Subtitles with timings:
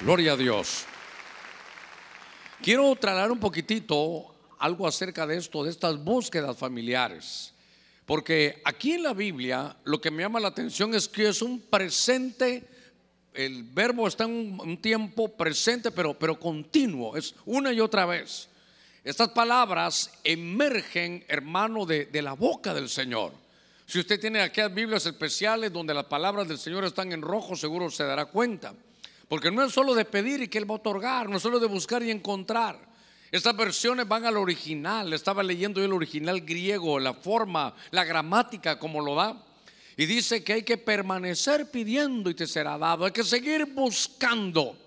[0.00, 0.84] Gloria a Dios.
[2.62, 4.26] Quiero tratar un poquitito
[4.58, 7.54] algo acerca de esto, de estas búsquedas familiares.
[8.04, 11.60] Porque aquí en la Biblia lo que me llama la atención es que es un
[11.62, 12.68] presente,
[13.32, 18.50] el verbo está en un, tiempo presente, pero, pero continuo, es una y otra vez.
[19.02, 23.32] Estas palabras emergen, hermano, de, de la boca del Señor.
[23.86, 27.90] Si usted tiene aquellas Biblias especiales donde las palabras del Señor están en rojo, seguro
[27.90, 28.74] se dará cuenta.
[29.28, 31.58] Porque no es solo de pedir y que Él va a otorgar, no es solo
[31.58, 32.78] de buscar y encontrar.
[33.30, 35.12] Estas versiones van al original.
[35.12, 39.42] Estaba leyendo yo el original griego, la forma, la gramática como lo da.
[39.96, 43.04] Y dice que hay que permanecer pidiendo y te será dado.
[43.04, 44.78] Hay que seguir buscando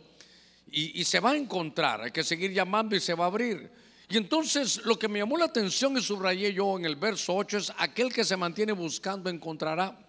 [0.71, 2.01] y, y se va a encontrar.
[2.01, 3.69] Hay que seguir llamando y se va a abrir.
[4.07, 7.57] Y entonces lo que me llamó la atención y subrayé yo en el verso 8
[7.57, 9.99] es aquel que se mantiene buscando encontrará.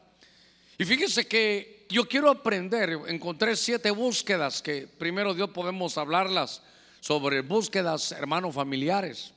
[0.79, 6.63] Y fíjese que yo quiero aprender, encontré siete búsquedas que primero Dios podemos hablarlas
[7.01, 9.33] sobre búsquedas, hermanos, familiares.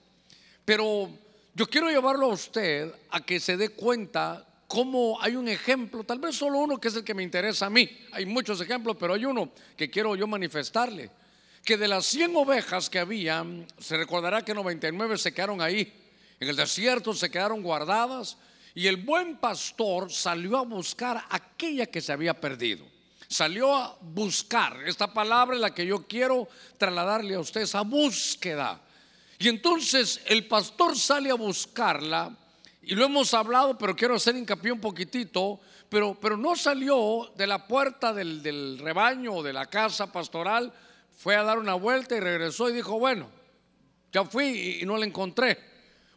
[0.63, 1.09] Pero
[1.55, 6.19] yo quiero llevarlo a usted a que se dé cuenta cómo hay un ejemplo, tal
[6.19, 7.89] vez solo uno que es el que me interesa a mí.
[8.11, 11.09] Hay muchos ejemplos, pero hay uno que quiero yo manifestarle.
[11.63, 13.45] Que de las 100 ovejas que había,
[13.79, 15.91] se recordará que 99 se quedaron ahí.
[16.39, 18.37] En el desierto se quedaron guardadas
[18.75, 22.93] y el buen pastor salió a buscar aquella que se había perdido
[23.33, 24.77] salió a buscar.
[24.85, 28.79] Esta palabra es la que yo quiero trasladarle a ustedes, a búsqueda.
[29.39, 32.37] Y entonces el pastor sale a buscarla,
[32.83, 37.47] y lo hemos hablado, pero quiero hacer hincapié un poquitito, pero, pero no salió de
[37.47, 40.71] la puerta del, del rebaño o de la casa pastoral,
[41.17, 43.29] fue a dar una vuelta y regresó y dijo, bueno,
[44.11, 45.57] ya fui y no la encontré.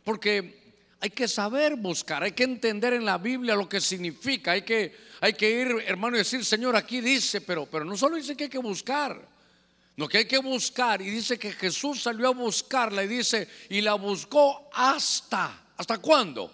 [0.03, 0.66] Porque
[1.07, 4.97] hay que saber buscar, hay que entender en la Biblia lo que significa, hay que,
[5.21, 8.45] hay que ir, hermano, y decir, Señor, aquí dice, pero, pero no solo dice que
[8.45, 9.17] hay que buscar,
[9.97, 13.83] no que hay que buscar, y dice que Jesús salió a buscarla y dice, y
[13.83, 16.53] la buscó hasta, ¿hasta cuándo?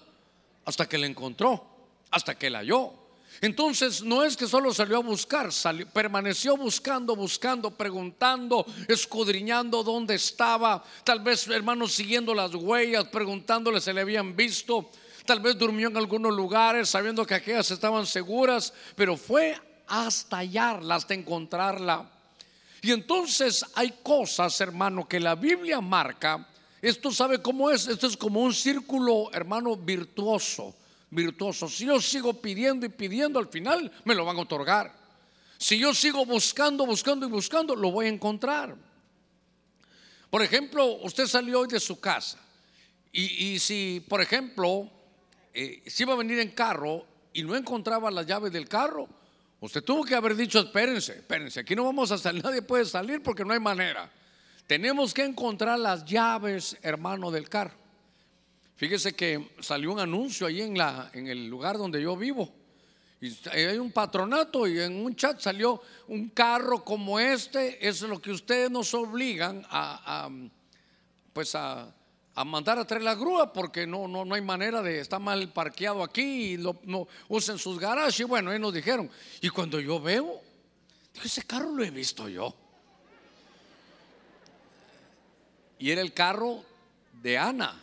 [0.67, 3.02] Hasta que la encontró, hasta que la halló.
[3.43, 5.51] Entonces no es que solo salió a buscar,
[5.93, 13.93] permaneció buscando, buscando, preguntando, escudriñando dónde estaba, tal vez hermanos siguiendo las huellas, preguntándole si
[13.93, 14.91] le habían visto,
[15.27, 20.95] tal vez durmió en algunos lugares sabiendo que aquellas estaban seguras, pero fue hasta hallarla,
[20.95, 22.09] hasta encontrarla.
[22.81, 26.47] Y entonces hay cosas, hermano, que la Biblia marca.
[26.81, 30.77] Esto sabe cómo es, esto es como un círculo, hermano, virtuoso
[31.13, 31.69] virtuoso.
[31.69, 34.93] Si yo sigo pidiendo y pidiendo, al final me lo van a otorgar.
[35.59, 38.75] Si yo sigo buscando, buscando y buscando, lo voy a encontrar.
[40.31, 42.39] Por ejemplo, usted salió hoy de su casa
[43.13, 44.91] y, si, por ejemplo,
[45.53, 49.07] eh, si iba a venir en carro y no encontraba las llaves del carro,
[49.61, 53.23] usted tuvo que haber dicho, espérense, espérense, aquí no vamos a salir, nadie puede salir
[53.23, 54.11] porque no hay manera.
[54.67, 57.82] Tenemos que encontrar las llaves, hermano, del carro.
[58.83, 62.53] Fíjese que salió un anuncio ahí en, la, en el lugar donde yo vivo.
[63.21, 67.87] Y hay un patronato y en un chat salió un carro como este.
[67.87, 70.29] Es lo que ustedes nos obligan a,
[71.33, 71.95] pues a,
[72.45, 76.03] mandar a traer la grúa porque no, no, no hay manera de, está mal parqueado
[76.03, 78.19] aquí y no usen sus garajes.
[78.19, 79.09] Y bueno, ahí nos dijeron.
[79.41, 80.41] Y cuando yo veo,
[81.15, 82.53] digo, ese carro lo he visto yo.
[85.79, 86.65] Y era el carro
[87.23, 87.82] de Ana.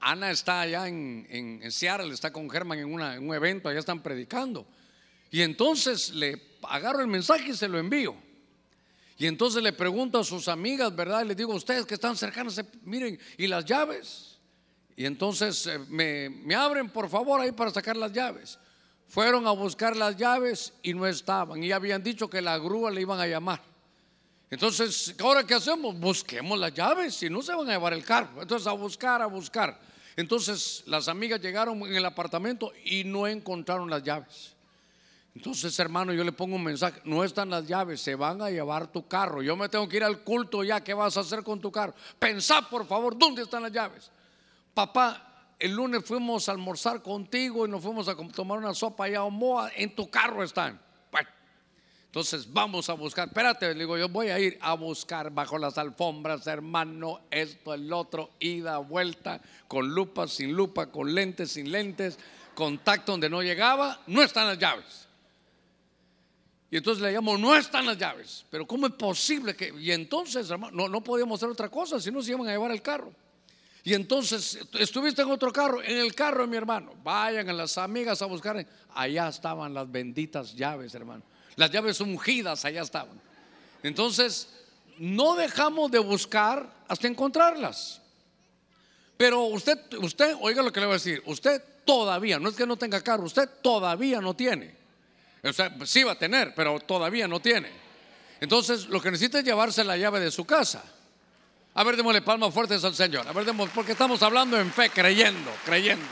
[0.00, 4.66] Ana está allá en, en, Seattle, está con Germán en, un evento, allá están predicando.
[5.30, 8.14] Y entonces le agarro el mensaje y se lo envío.
[9.18, 11.24] Y entonces le pregunto a sus amigas, ¿verdad?
[11.24, 14.38] Y les digo, ustedes que están cercanos, miren, ¿y las llaves?
[14.96, 18.58] Y entonces eh, me, me abren, por favor, ahí para sacar las llaves.
[19.08, 21.62] Fueron a buscar las llaves y no estaban.
[21.62, 23.60] Y habían dicho que la grúa le iban a llamar.
[24.50, 25.98] Entonces, ¿ahora qué hacemos?
[25.98, 28.40] Busquemos las llaves, si no se van a llevar el carro.
[28.40, 29.87] Entonces, a buscar, a buscar.
[30.18, 34.56] Entonces las amigas llegaron en el apartamento y no encontraron las llaves.
[35.32, 38.90] Entonces, hermano, yo le pongo un mensaje, no están las llaves, se van a llevar
[38.90, 39.42] tu carro.
[39.42, 41.94] Yo me tengo que ir al culto ya, ¿qué vas a hacer con tu carro?
[42.18, 44.10] Pensá, por favor, ¿dónde están las llaves?
[44.74, 49.18] Papá, el lunes fuimos a almorzar contigo y nos fuimos a tomar una sopa allá
[49.18, 50.80] a Omoa, en tu carro están.
[52.08, 53.28] Entonces vamos a buscar.
[53.28, 57.92] Espérate, le digo, yo voy a ir a buscar bajo las alfombras, hermano, esto, el
[57.92, 62.18] otro, ida, vuelta, con lupa, sin lupa, con lentes, sin lentes,
[62.54, 65.06] contacto donde no llegaba, no están las llaves.
[66.70, 68.46] Y entonces le llamo, no están las llaves.
[68.50, 69.74] Pero ¿cómo es posible que.?
[69.78, 72.70] Y entonces, hermano, no, no podíamos hacer otra cosa, si no se iban a llevar
[72.70, 73.12] el carro.
[73.84, 76.94] Y entonces, estuviste en otro carro, en el carro de mi hermano.
[77.04, 78.66] Vayan a las amigas a buscar.
[78.94, 81.22] Allá estaban las benditas llaves, hermano.
[81.58, 83.20] Las llaves ungidas allá estaban.
[83.82, 84.48] Entonces,
[84.98, 88.00] no dejamos de buscar hasta encontrarlas.
[89.16, 92.64] Pero usted, usted, oiga lo que le voy a decir, usted todavía, no es que
[92.64, 94.72] no tenga carro, usted todavía no tiene.
[95.42, 97.72] O sea, sí va a tener, pero todavía no tiene.
[98.40, 100.84] Entonces, lo que necesita es llevarse la llave de su casa.
[101.74, 103.26] A ver, démosle palmas fuertes al Señor.
[103.26, 106.06] A ver, demos, porque estamos hablando en fe, creyendo, creyendo.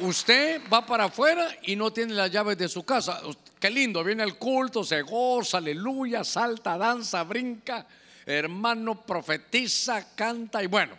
[0.00, 3.20] Usted va para afuera y no tiene las llaves de su casa.
[3.60, 7.86] Qué lindo, viene el culto, se goza, aleluya, salta, danza, brinca,
[8.26, 10.96] hermano, profetiza, canta y bueno.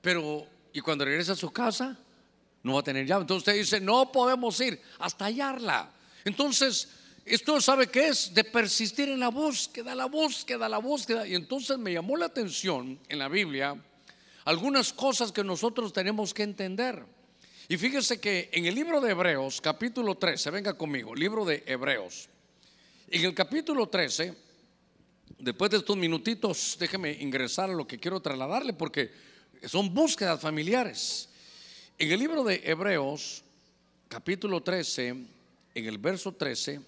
[0.00, 1.96] Pero, y cuando regresa a su casa,
[2.62, 3.22] no va a tener llave.
[3.22, 5.90] Entonces usted dice, no podemos ir hasta hallarla.
[6.24, 6.88] Entonces,
[7.24, 11.26] esto sabe qué es de persistir en la búsqueda, la búsqueda, la búsqueda.
[11.26, 13.76] Y entonces me llamó la atención en la Biblia
[14.44, 17.04] algunas cosas que nosotros tenemos que entender.
[17.68, 22.28] Y fíjese que en el libro de Hebreos, capítulo 13, venga conmigo, libro de Hebreos.
[23.08, 24.34] En el capítulo 13,
[25.38, 29.12] después de estos minutitos, déjeme ingresar a lo que quiero trasladarle porque
[29.64, 31.28] son búsquedas familiares.
[31.98, 33.44] En el libro de Hebreos,
[34.08, 36.80] capítulo 13, en el verso 13,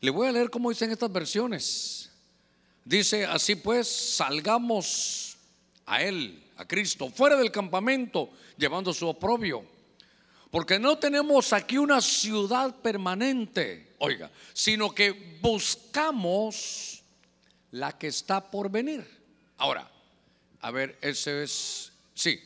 [0.00, 2.10] le voy a leer cómo dicen estas versiones.
[2.84, 5.36] Dice, así pues, salgamos
[5.84, 9.73] a Él, a Cristo, fuera del campamento, llevando su oprobio
[10.54, 17.02] porque no tenemos aquí una ciudad permanente, oiga, sino que buscamos
[17.72, 19.04] la que está por venir.
[19.56, 19.90] Ahora,
[20.60, 22.40] a ver, ese es, sí,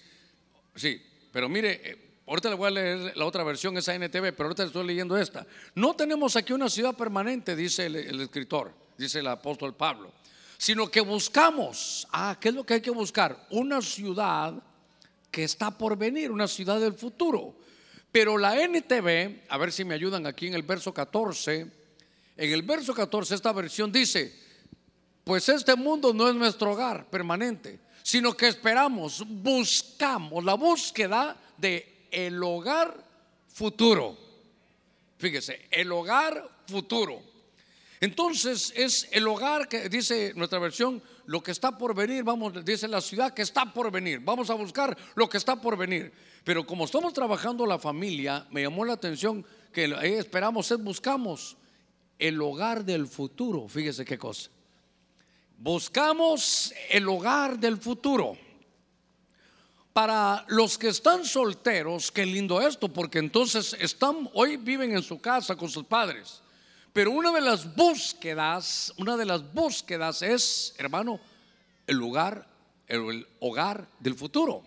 [0.75, 4.45] sí, pero mire, eh, ahorita le voy a leer la otra versión, esa NTV, pero
[4.45, 5.47] ahorita estoy leyendo esta.
[5.75, 10.15] No tenemos aquí una ciudad permanente, dice el, el escritor, dice el apóstol Pablo,
[10.57, 13.47] sino que buscamos, ah, ¿qué es lo que hay que buscar?
[13.51, 14.55] Una ciudad
[15.31, 17.68] que está por venir, una ciudad del futuro.
[18.11, 21.61] Pero la NTV, a ver si me ayudan aquí en el verso 14,
[22.37, 24.33] en el verso 14 esta versión dice,
[25.25, 32.07] pues este mundo no es nuestro hogar permanente, sino que esperamos, buscamos la búsqueda de
[32.11, 32.97] el hogar
[33.49, 34.17] futuro.
[35.19, 37.21] Fíjese, el hogar futuro.
[38.01, 42.87] Entonces es el hogar que dice nuestra versión, lo que está por venir, vamos, dice
[42.87, 44.21] la ciudad que está por venir.
[44.21, 46.13] Vamos a buscar lo que está por venir.
[46.45, 49.85] Pero como estamos trabajando la familia, me llamó la atención que
[50.17, 51.57] esperamos es buscamos
[52.19, 53.69] el hogar del futuro.
[53.69, 54.51] Fíjese qué cosa.
[55.59, 58.39] Buscamos el hogar del futuro.
[59.93, 65.21] Para los que están solteros, qué lindo esto, porque entonces están, hoy viven en su
[65.21, 66.41] casa con sus padres.
[66.93, 71.21] Pero una de las búsquedas, una de las búsquedas es, hermano,
[71.87, 72.49] el lugar,
[72.87, 74.63] el hogar del futuro.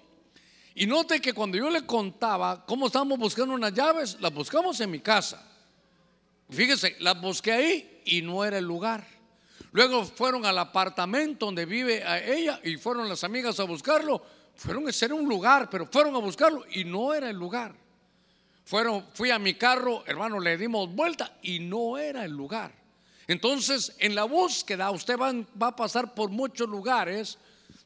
[0.74, 4.92] Y note que cuando yo le contaba cómo estábamos buscando unas llaves, las buscamos en
[4.92, 5.46] mi casa.
[6.50, 9.06] Fíjese, las busqué ahí y no era el lugar.
[9.74, 14.22] Luego fueron al apartamento donde vive ella y fueron las amigas a buscarlo.
[14.56, 17.74] Fueron a ser un lugar, pero fueron a buscarlo y no era el lugar.
[19.14, 22.72] Fui a mi carro, hermano, le dimos vuelta y no era el lugar.
[23.28, 27.38] Entonces, en la búsqueda, usted va, va a pasar por muchos lugares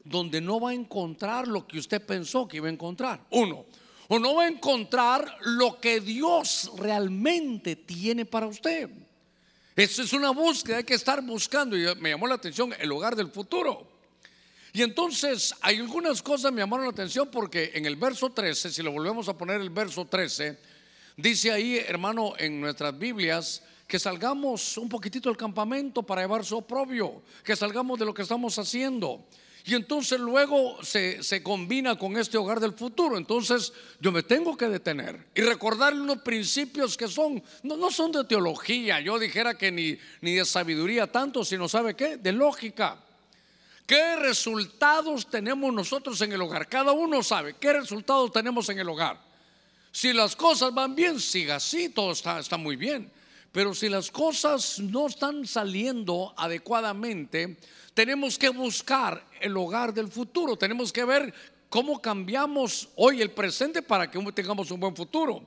[0.04, 3.20] donde no va a encontrar lo que usted pensó que iba a encontrar.
[3.30, 3.64] Uno,
[4.06, 8.88] o no va a encontrar lo que Dios realmente tiene para usted.
[9.74, 11.76] Eso es una búsqueda, hay que estar buscando.
[11.76, 13.88] Y me llamó la atención el hogar del futuro.
[14.72, 18.82] Y entonces hay algunas cosas me llamaron la atención porque en el verso 13, si
[18.82, 20.75] lo volvemos a poner el verso 13,
[21.16, 26.56] dice ahí, hermano, en nuestras Biblias, que salgamos un poquitito del campamento para llevar su
[26.56, 29.24] oprobio, que salgamos de lo que estamos haciendo.
[29.64, 33.18] Y entonces luego se, combina con este hogar del futuro.
[33.18, 38.12] Entonces yo me tengo que detener y recordar unos principios que son, no, no son
[38.12, 43.02] de teología, yo dijera que ni, ni de sabiduría tanto, sino sabe qué, de lógica.
[43.86, 46.68] ¿Qué resultados tenemos nosotros en el hogar?
[46.68, 49.25] Cada uno sabe qué resultados tenemos en el hogar.
[49.96, 53.10] Si las cosas van bien, siga así, todo está, muy bien.
[53.50, 57.56] Pero si las cosas no están saliendo adecuadamente,
[57.94, 61.32] tenemos que buscar el hogar del futuro, tenemos que ver
[61.70, 65.42] cómo cambiamos hoy el presente para que tengamos un buen futuro.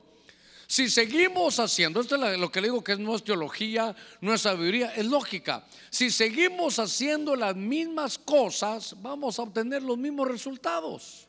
[0.66, 4.42] Si seguimos haciendo, esto es lo que le digo que no es teología, no es
[4.42, 5.64] sabiduría, es lógica.
[5.92, 11.29] Si seguimos haciendo las mismas cosas, vamos a obtener los mismos resultados.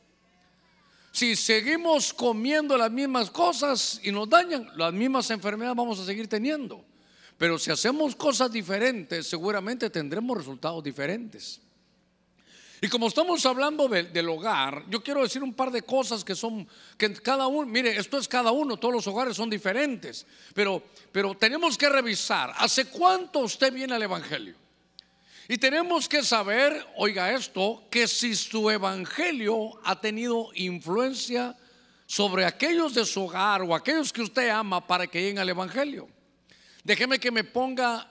[1.21, 6.27] Si seguimos comiendo las mismas cosas y nos dañan, las mismas enfermedades vamos a seguir
[6.27, 6.83] teniendo.
[7.37, 11.61] Pero si hacemos cosas diferentes, seguramente tendremos resultados diferentes.
[12.81, 16.67] Y como estamos hablando del hogar, yo quiero decir un par de cosas que son,
[16.97, 20.25] que cada uno, mire, esto es cada uno, todos los hogares son diferentes,
[20.55, 24.55] pero, pero tenemos que revisar, ¿hace cuánto usted viene al Evangelio?
[25.47, 31.57] Y tenemos que saber, oiga esto, que si su Evangelio ha tenido influencia
[32.05, 36.07] sobre aquellos de su hogar o aquellos que usted ama para que lleguen al Evangelio.
[36.83, 38.07] Déjeme que me ponga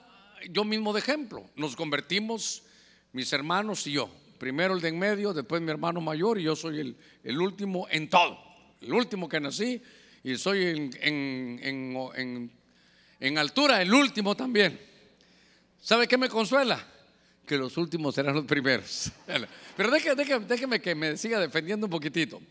[0.49, 1.49] yo mismo de ejemplo.
[1.55, 2.63] Nos convertimos,
[3.13, 4.09] mis hermanos y yo
[4.41, 8.09] primero el de en medio, después mi hermano mayor y yo soy el, último en
[8.09, 8.39] todo,
[8.81, 9.79] el último que nací
[10.23, 12.49] y soy en,
[13.19, 14.81] en, altura el último también.
[15.79, 16.83] ¿Sabe qué me consuela?
[17.51, 19.11] Que los últimos serán los primeros.
[19.75, 22.41] Pero déjeme, que me siga defendiendo un poquitito.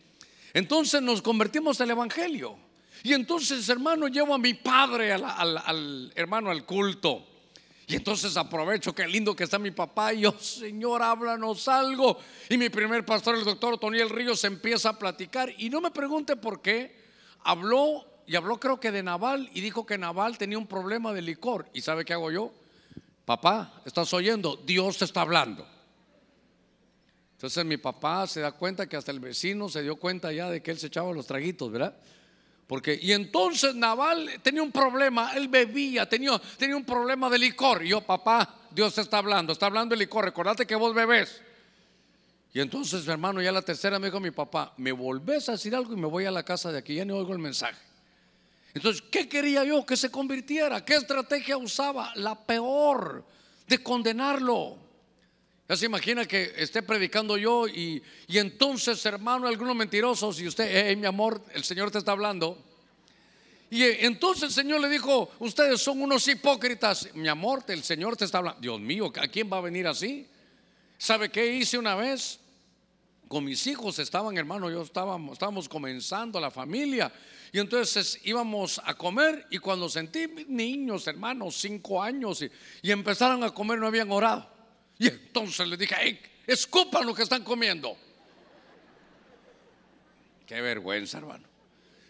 [0.53, 2.59] Entonces nos convertimos al Evangelio.
[3.03, 7.27] Y entonces, hermano, llevo a mi padre, al hermano, al culto.
[7.87, 10.13] Y entonces aprovecho, qué lindo que está mi papá.
[10.13, 12.19] Y yo, Señor, háblanos algo.
[12.51, 15.51] Y mi primer pastor, el doctor Toniel Ríos, empieza a platicar.
[15.57, 16.95] Y no me pregunte por qué.
[17.43, 21.23] Habló y habló creo que de Naval y dijo que Naval tenía un problema de
[21.23, 21.71] licor.
[21.73, 22.53] ¿Y sabe qué hago yo?
[23.31, 24.61] Papá, ¿estás oyendo?
[24.67, 25.65] Dios te está hablando.
[27.35, 30.61] Entonces mi papá se da cuenta que hasta el vecino se dio cuenta ya de
[30.61, 31.97] que él se echaba los traguitos, ¿verdad?
[32.67, 37.85] Porque, y entonces Naval tenía un problema, él bebía, tenía, tenía un problema de licor.
[37.85, 41.41] Y yo, papá, Dios te está hablando, está hablando de licor, recordate que vos bebés.
[42.53, 45.93] Y entonces, hermano, ya la tercera me dijo mi papá, me volvés a decir algo
[45.93, 47.90] y me voy a la casa de aquí, ya no oigo el mensaje.
[48.75, 49.85] Entonces, ¿qué quería yo?
[49.85, 50.85] Que se convirtiera.
[50.85, 52.13] ¿Qué estrategia usaba?
[52.17, 53.25] La peor,
[53.67, 54.77] de condenarlo.
[55.69, 61.07] Ya se imagina que esté predicando yo y, entonces, hermano, algunos mentirosos, y usted, mi
[61.07, 62.59] amor, el Señor te está hablando.
[63.71, 67.15] Y entonces el Señor le dijo, ustedes son unos hipócritas.
[67.15, 68.61] Mi amor, el Señor te está hablando.
[68.61, 70.27] Dios mío, ¿a quién va a venir así?
[70.99, 72.41] ¿Sabe qué hice una vez?
[73.31, 77.13] Con mis hijos estaban, hermano, yo estábamos, estábamos comenzando la familia.
[77.53, 83.55] Y entonces íbamos a comer y cuando sentí niños, hermanos, cinco años, y, empezaron a
[83.55, 84.51] comer, no habían orado.
[84.99, 87.97] Y entonces le dije, hey, escupan lo que están comiendo.
[90.45, 91.47] Qué vergüenza, hermano.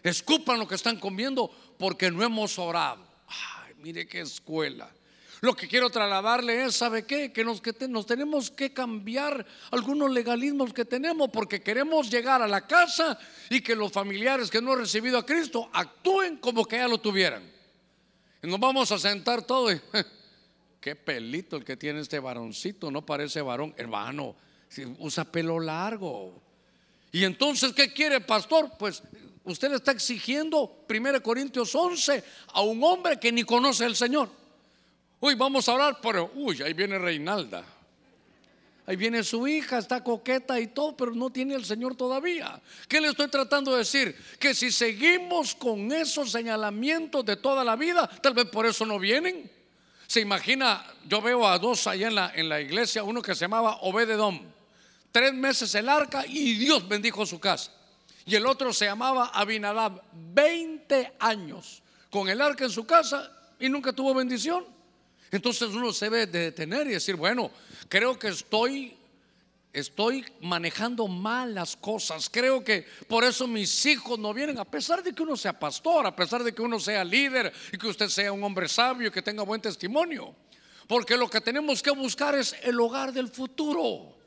[0.01, 3.05] Escupan lo que están comiendo porque no hemos orado.
[3.27, 4.91] Ay, mire qué escuela.
[5.41, 7.33] Lo que quiero trasladarle es, ¿sabe qué?
[7.33, 12.47] Que nos, que nos tenemos que cambiar algunos legalismos que tenemos porque queremos llegar a
[12.47, 13.17] la casa
[13.49, 16.99] y que los familiares que no han recibido a Cristo actúen como que ya lo
[16.99, 17.43] tuvieran.
[18.43, 19.81] Y nos vamos a sentar todos y
[20.79, 24.35] Qué pelito el que tiene este varoncito, no parece varón, hermano,
[24.97, 26.41] usa pelo largo.
[27.11, 28.71] Y entonces, ¿qué quiere, pastor?
[28.79, 29.03] Pues
[29.43, 34.40] usted le está exigiendo 1 Corintios 11 a un hombre que ni conoce al Señor.
[35.21, 37.63] Uy, vamos a hablar, pero, uy, ahí viene Reinalda.
[38.87, 42.59] Ahí viene su hija, está coqueta y todo, pero no tiene al Señor todavía.
[42.87, 44.15] ¿Qué le estoy tratando de decir?
[44.39, 48.97] Que si seguimos con esos señalamientos de toda la vida, tal vez por eso no
[48.97, 49.49] vienen.
[50.07, 53.41] Se imagina, yo veo a dos allá en la, en la iglesia, uno que se
[53.41, 54.41] llamaba Obededom,
[55.11, 57.71] tres meses el arca y Dios bendijo su casa.
[58.25, 63.69] Y el otro se llamaba Abinadab, 20 años con el arca en su casa y
[63.69, 64.80] nunca tuvo bendición.
[65.31, 67.51] Entonces uno se debe de detener y decir, bueno,
[67.87, 68.97] creo que estoy
[69.73, 72.29] estoy manejando mal las cosas.
[72.29, 76.05] Creo que por eso mis hijos no vienen, a pesar de que uno sea pastor,
[76.05, 79.11] a pesar de que uno sea líder y que usted sea un hombre sabio y
[79.11, 80.35] que tenga buen testimonio.
[80.87, 84.17] Porque lo que tenemos que buscar es el hogar del futuro.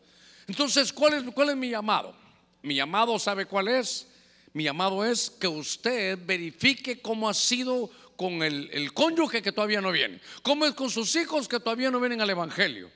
[0.47, 2.15] Entonces, ¿cuál es, cuál es mi llamado?
[2.63, 4.07] Mi llamado, ¿sabe cuál es?
[4.55, 9.81] Mi llamado es que usted verifique cómo ha sido con el, el cónyuge que todavía
[9.81, 12.91] no viene, cómo es con sus hijos que todavía no vienen al Evangelio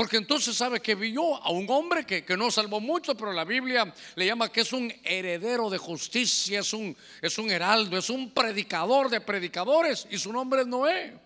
[0.00, 3.92] porque entonces sabe que vio a un hombre que, no salvó mucho, pero la Biblia
[4.14, 8.30] le llama que es un heredero de justicia, es un, es un heraldo, es un
[8.30, 11.18] predicador de predicadores y su nombre es Noé.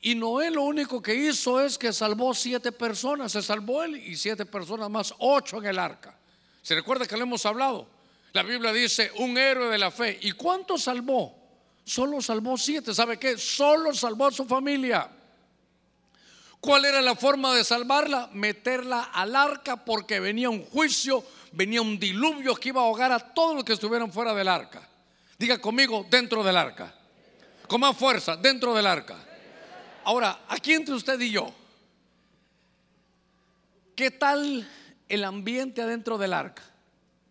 [0.00, 4.16] Y Noé lo único que hizo es que salvó siete personas, se salvó él y
[4.16, 6.16] siete personas más, ocho en el arca.
[6.62, 7.86] ¿Se recuerda que le hemos hablado?
[8.32, 10.18] La Biblia dice un héroe de la fe.
[10.22, 11.43] ¿Y cuánto salvó?
[11.84, 12.94] Solo salvó siete.
[12.94, 13.36] ¿Sabe qué?
[13.36, 15.08] Solo salvó a su familia.
[16.60, 18.30] ¿Cuál era la forma de salvarla?
[18.32, 21.22] Meterla al arca porque venía un juicio,
[21.52, 24.88] venía un diluvio que iba a ahogar a todos los que estuvieran fuera del arca.
[25.38, 26.94] Diga conmigo, dentro del arca.
[27.68, 29.16] Con más fuerza, dentro del arca.
[30.04, 31.52] Ahora, aquí entre usted y yo,
[33.94, 34.66] ¿qué tal
[35.08, 36.62] el ambiente adentro del arca?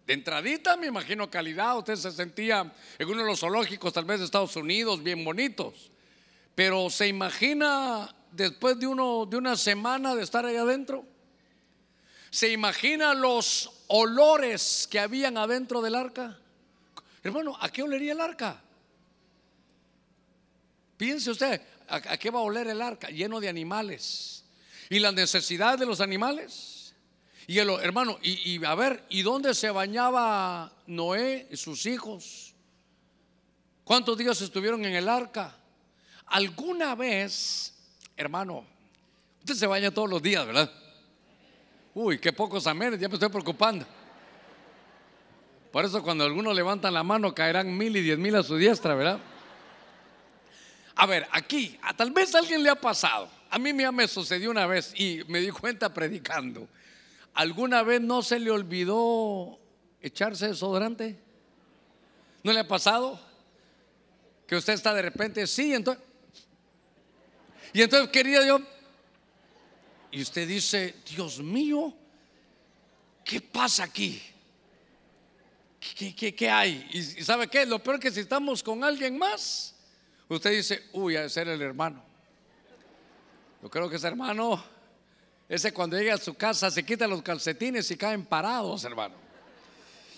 [0.05, 1.77] De entradita, me imagino calidad.
[1.77, 5.91] Usted se sentía en uno de los zoológicos, tal vez de Estados Unidos, bien bonitos.
[6.55, 11.05] Pero se imagina después de, uno, de una semana de estar ahí adentro?
[12.29, 16.39] ¿Se imagina los olores que habían adentro del arca?
[17.23, 18.61] Hermano, ¿a qué olería el arca?
[20.97, 23.09] Piense usted, ¿a, qué va a oler el arca?
[23.09, 24.43] Lleno de animales.
[24.89, 26.72] ¿Y la necesidad de los animales?
[27.47, 32.53] Y el, hermano, y, a ver, ¿y dónde se bañaba Noé y sus hijos?
[33.83, 35.55] ¿Cuántos días estuvieron en el arca?
[36.27, 37.73] ¿Alguna vez,
[38.15, 38.65] hermano,
[39.39, 40.71] usted se baña todos los días, ¿verdad?
[41.93, 43.85] Uy, qué pocos amenes, ya me estoy preocupando.
[45.71, 48.95] Por eso cuando algunos levantan la mano caerán mil y diez mil a su diestra,
[48.95, 49.19] ¿verdad?
[50.95, 53.29] A ver, aquí, a, tal vez alguien le ha pasado.
[53.49, 56.67] A mí ya me sucedió una vez y me di cuenta predicando.
[57.33, 59.59] ¿Alguna vez no se le olvidó
[60.01, 61.19] echarse desodorante?
[62.43, 63.19] ¿No le ha pasado?
[64.45, 66.03] Que usted está de repente, sí, entonces.
[67.73, 68.59] Y entonces quería yo.
[70.11, 71.91] Y usted dice, Dios mío,
[73.25, 74.21] ¿qué pasa aquí?
[75.79, 76.87] ¿Qué, qué, hay?
[76.93, 77.65] Y, sabe qué?
[77.65, 79.75] Lo peor que si estamos con alguien más,
[80.29, 82.03] usted dice, uy, a ser el hermano.
[83.61, 84.63] Yo creo que ese hermano,
[85.53, 89.13] ese cuando llega a su casa se quita los calcetines y caen parados, hermano.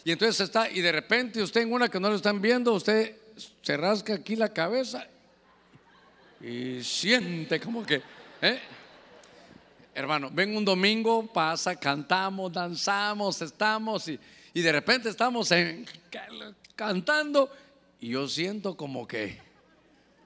[0.06, 3.18] Y entonces está, y de repente usted en una que no lo están viendo, usted
[3.62, 5.06] se rasca aquí la cabeza
[6.39, 8.01] y siente como que,
[8.42, 8.60] ¿eh?
[9.94, 14.18] hermano, ven un domingo, pasa, cantamos, danzamos, estamos y,
[14.54, 15.50] y de repente estamos
[16.77, 17.51] cantando
[18.00, 19.38] y yo siento como que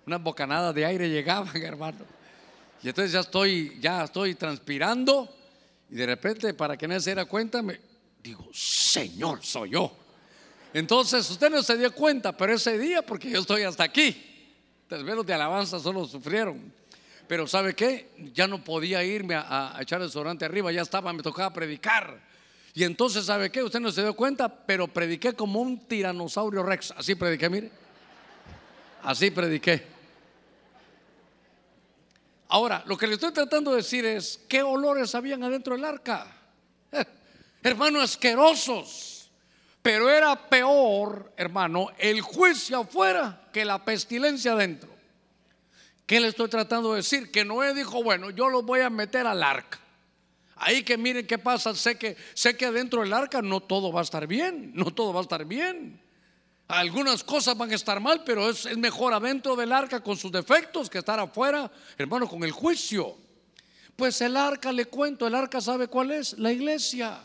[0.05, 2.18] unas bocanadas de aire llegaban, hermano.
[2.81, 5.27] Y entonces ya estoy, ya estoy transpirando
[5.89, 7.79] y de repente para que nadie se diera cuenta me
[8.21, 9.91] digo, Señor, soy yo.
[10.73, 14.15] Entonces usted no se dio cuenta, pero ese día, porque yo estoy hasta aquí,
[14.87, 16.71] tal vez los de alabanza solo sufrieron.
[17.27, 18.09] Pero ¿sabe qué?
[18.33, 22.19] Ya no podía irme a, echar el desodorante arriba, ya estaba, me tocaba predicar.
[22.73, 23.63] Y entonces, ¿sabe qué?
[23.63, 26.91] Usted no se dio cuenta, pero prediqué como un tiranosaurio rex.
[26.95, 27.71] Así prediqué, mire.
[29.03, 29.98] Así prediqué.
[32.49, 36.35] Ahora, lo que le estoy tratando de decir es, ¿qué olores habían adentro del arca?
[37.63, 39.31] hermanos asquerosos.
[39.81, 44.89] Pero era peor, hermano, el juicio afuera que la pestilencia adentro.
[46.05, 47.31] ¿Qué le estoy tratando de decir?
[47.31, 49.79] Que Noé dijo, bueno, yo los voy a meter al arca.
[50.55, 54.01] Ahí que miren qué pasa, sé que sé que adentro del arca no todo va
[54.01, 56.01] a estar bien, no todo va a estar bien.
[56.69, 60.87] Algunas cosas van a estar mal, pero es, mejor adentro del arca con sus defectos
[60.87, 63.17] que estar afuera, hermano, con el juicio.
[63.95, 67.23] Pues el arca, le cuento, el arca sabe cuál es, la iglesia.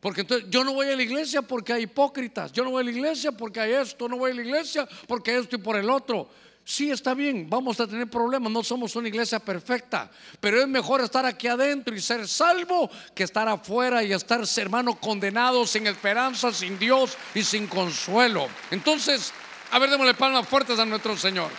[0.00, 2.84] Porque entonces yo no voy a la iglesia porque hay hipócritas, yo no voy a
[2.84, 5.88] la iglesia porque hay esto, no voy a la iglesia porque esto y por el
[5.88, 6.28] otro.
[6.70, 11.00] Sí, está bien, vamos a tener problemas, no somos una iglesia perfecta, pero es mejor
[11.00, 16.52] estar aquí adentro y ser salvo que estar afuera y estar, hermano, condenado sin esperanza,
[16.52, 18.48] sin Dios y sin consuelo.
[18.70, 19.32] Entonces,
[19.72, 21.50] a ver, démosle palmas fuertes a nuestro Señor.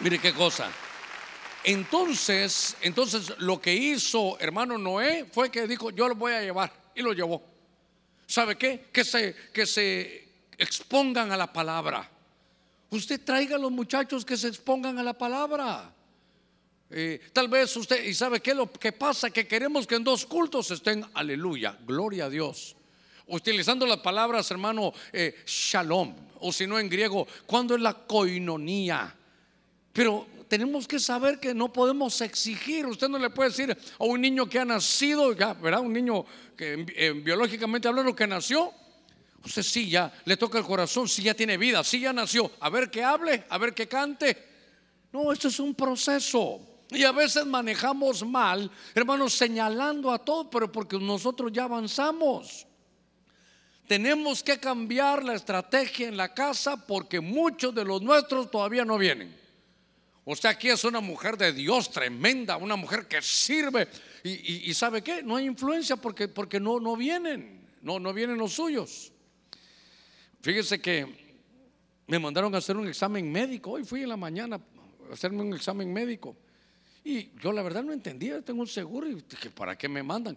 [0.00, 0.70] Mire qué cosa.
[1.64, 6.70] Entonces, entonces lo que hizo hermano Noé fue que dijo, yo lo voy a llevar
[6.94, 7.42] y lo llevó.
[8.26, 8.90] ¿Sabe qué?
[8.92, 12.11] Que se, que se expongan a la palabra.
[12.92, 15.90] Usted traiga a los muchachos que se expongan a la palabra.
[16.90, 20.26] Eh, tal vez usted, y sabe qué lo que pasa, que queremos que en dos
[20.26, 22.76] cultos estén, aleluya, gloria a Dios.
[23.28, 29.16] Utilizando las palabras, hermano, eh, shalom, o si no en griego, ¿cuándo es la coinonía?
[29.90, 32.84] Pero tenemos que saber que no podemos exigir.
[32.84, 35.80] Usted no le puede decir a un niño que ha nacido, ya, ¿verdad?
[35.80, 38.70] Un niño que eh, biológicamente hablando que nació.
[39.44, 42.50] Usted sí, ya le toca el corazón, sí ya tiene vida, sí ya nació.
[42.60, 44.50] A ver que hable, a ver que cante.
[45.12, 46.60] No, esto es un proceso.
[46.90, 52.66] Y a veces manejamos mal, hermanos, señalando a todo, pero porque nosotros ya avanzamos.
[53.86, 58.96] Tenemos que cambiar la estrategia en la casa porque muchos de los nuestros todavía no
[58.98, 59.42] vienen.
[60.24, 63.88] Usted aquí es una mujer de Dios tremenda, una mujer que sirve.
[64.22, 68.52] Y, sabe qué, no hay influencia porque, porque no, no vienen, no, no vienen los
[68.52, 69.11] suyos.
[70.42, 71.06] Fíjese que
[72.08, 73.70] me mandaron a hacer un examen médico.
[73.70, 76.36] Hoy fui en la mañana a hacerme un examen médico.
[77.04, 80.36] Y yo la verdad no entendía, tengo un seguro y dije, ¿para qué me mandan?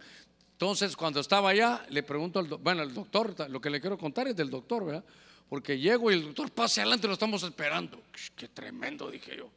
[0.51, 4.27] Entonces cuando estaba allá, le pregunto al bueno, el doctor, lo que le quiero contar
[4.27, 5.03] es del doctor, ¿verdad?
[5.49, 8.01] Porque llego y el doctor pase adelante, lo estamos esperando.
[8.35, 9.49] Qué tremendo, dije yo.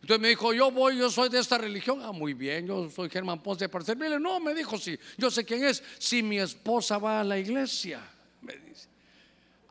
[0.00, 2.00] Entonces me dijo, yo voy, yo soy de esta religión.
[2.02, 4.20] Ah, muy bien, yo soy Germán Ponce para servirle.
[4.20, 5.82] No, me dijo, sí, yo sé quién es.
[5.98, 8.00] Si mi esposa va a la iglesia,
[8.42, 8.93] me dice.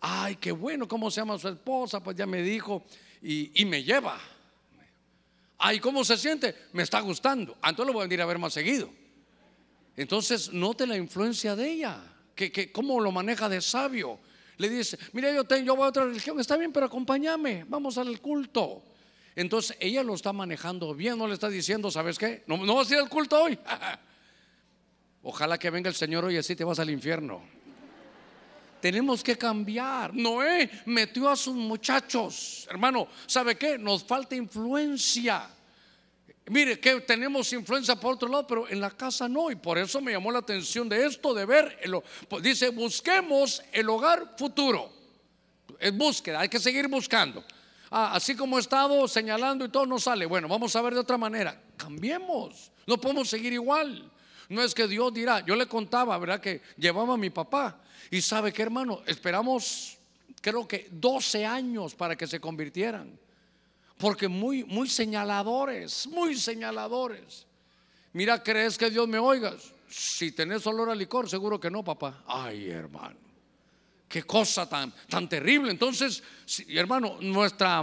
[0.05, 2.03] Ay, qué bueno, ¿cómo se llama su esposa?
[2.03, 2.83] Pues ya me dijo
[3.21, 4.19] y, me lleva.
[5.57, 6.53] Ay, ¿cómo se siente?
[6.73, 7.55] Me está gustando.
[7.61, 8.89] Ah, entonces lo voy a venir a ver más seguido.
[9.95, 12.03] Entonces, note la influencia de ella,
[12.35, 14.19] que, que cómo lo maneja de sabio.
[14.57, 17.97] Le dice, mira, yo, tengo, yo voy a otra religión, está bien, pero acompáñame, vamos
[17.97, 18.83] al culto.
[19.37, 22.43] Entonces ella lo está manejando bien, no le está diciendo, ¿sabes qué?
[22.45, 23.57] No, no vas a ir al culto hoy.
[25.23, 27.62] Ojalá que venga el Señor hoy así te vas al infierno.
[28.83, 30.13] Tenemos que cambiar.
[30.13, 32.67] Noé metió a sus muchachos.
[32.69, 33.77] Hermano, ¿sabe qué?
[33.77, 35.47] Nos falta influencia.
[36.47, 39.49] Mire que tenemos influencia por otro lado, pero en la casa no.
[39.49, 41.79] Y por eso me llamó la atención de esto, de ver,
[42.27, 44.91] pues dice, busquemos el hogar futuro.
[45.79, 47.41] Es búsqueda, hay que seguir buscando.
[47.89, 50.25] Ah, así como he estado señalando y todo no sale.
[50.25, 51.57] Bueno, vamos a ver de otra manera.
[51.77, 52.69] Cambiemos.
[52.85, 54.11] No podemos seguir igual.
[54.49, 56.41] No es que Dios dirá, yo le contaba, ¿verdad?
[56.41, 57.79] Que llevaba a mi papá.
[58.11, 59.97] Y sabe que hermano, esperamos
[60.43, 63.17] creo que 12 años para que se convirtieran.
[63.97, 67.45] Porque muy, muy señaladores, muy señaladores.
[68.11, 69.55] Mira, ¿crees que Dios me oiga?
[69.87, 72.23] Si tenés olor a licor, seguro que no, papá.
[72.27, 73.15] Ay, hermano.
[74.09, 75.71] Qué cosa tan, tan terrible.
[75.71, 76.21] Entonces,
[76.67, 77.81] hermano, nuestra,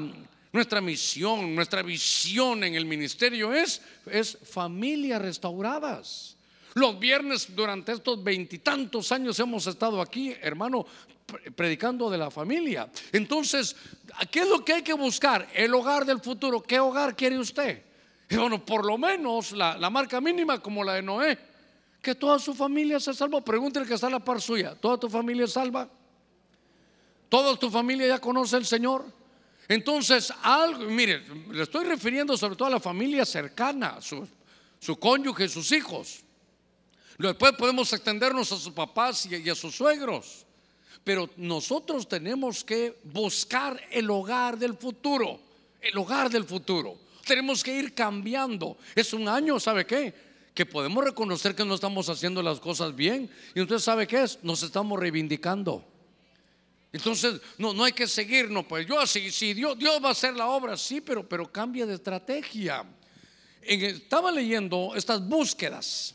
[0.52, 6.37] nuestra misión, nuestra visión en el ministerio es, es familias restauradas.
[6.74, 10.87] Los viernes durante estos veintitantos años hemos estado aquí, hermano,
[11.54, 12.88] predicando de la familia.
[13.12, 13.76] Entonces,
[14.30, 15.48] ¿qué es lo que hay que buscar?
[15.54, 16.62] El hogar del futuro.
[16.62, 17.83] ¿Qué hogar quiere usted?
[18.28, 21.38] Y bueno, por lo menos la, marca mínima como la de Noé.
[22.00, 23.42] Que toda su familia se salvó.
[23.42, 24.74] Pregúntele que está la par suya.
[24.74, 25.88] ¿Toda tu familia es salva?
[27.28, 29.04] ¿Toda tu familia ya conoce al Señor?
[29.68, 34.26] Entonces, algo, mire, le estoy refiriendo sobre todo a la familia cercana, su,
[34.80, 36.24] su cónyuge, sus hijos.
[37.28, 40.46] Después podemos extendernos a sus papás y a sus suegros.
[41.04, 45.40] Pero nosotros tenemos que buscar el hogar del futuro,
[45.80, 46.96] el hogar del futuro.
[47.26, 48.76] Tenemos que ir cambiando.
[48.94, 50.14] Es un año, ¿sabe qué?
[50.54, 53.30] Que podemos reconocer que no estamos haciendo las cosas bien.
[53.54, 54.38] Y entonces, ¿sabe qué es?
[54.42, 55.85] Nos estamos reivindicando.
[56.92, 58.66] Entonces, no, no hay que seguirnos.
[58.66, 61.87] Pues yo así, sí, Dios, Dios va a hacer la obra, sí, pero, pero cambia
[61.87, 62.85] de estrategia.
[63.62, 66.14] estaba leyendo estas búsquedas.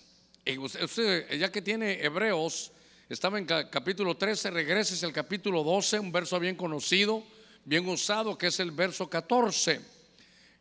[0.60, 2.72] Usted, ya que tiene Hebreos,
[3.10, 7.24] estaba en capítulo 13, regreses al capítulo 12, un verso bien conocido,
[7.64, 9.82] bien usado, que es el verso 14.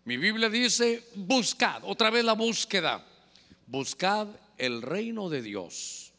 [0.05, 3.07] Mi Biblia dice, buscad, otra vez la búsqueda,
[3.66, 6.12] buscad el reino de Dios.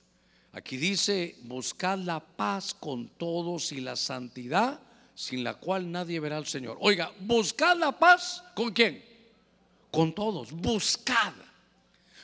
[0.54, 4.80] Aquí dice, buscad la paz con todos y la santidad
[5.15, 6.78] sin la cual nadie verá al Señor.
[6.82, 9.04] Oiga, buscad la paz con quién?
[9.91, 11.34] Con todos, buscad.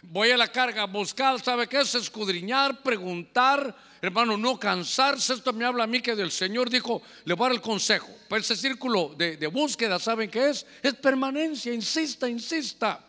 [0.03, 1.93] Voy a la carga, buscad, ¿sabe qué es?
[1.93, 5.33] Escudriñar, preguntar, hermano, no cansarse.
[5.33, 8.09] Esto me habla a mí que del Señor dijo, le voy a dar el consejo.
[8.27, 10.65] Pues ese círculo de, búsqueda, ¿saben qué es?
[10.81, 12.99] Es permanencia, insista, insista.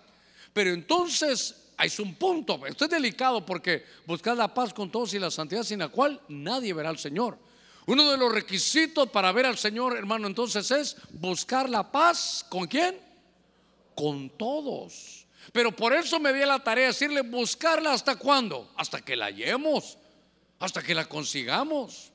[0.53, 5.19] Pero entonces hay un punto, esto es delicado porque buscar la paz con todos y
[5.19, 7.39] la santidad sin la cual nadie verá al Señor.
[7.87, 12.67] Uno de los requisitos para ver al Señor, hermano, entonces es buscar la paz con
[12.67, 13.01] quién?
[13.95, 15.22] Con todos.
[15.53, 18.71] Pero por eso me di la tarea de decirle buscarla hasta cuándo?
[18.77, 19.99] Hasta que la hallemos
[20.63, 22.13] hasta que la consigamos.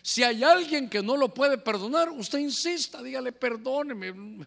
[0.00, 4.46] Si hay alguien que no lo puede perdonar, usted insista, dígale, perdóneme.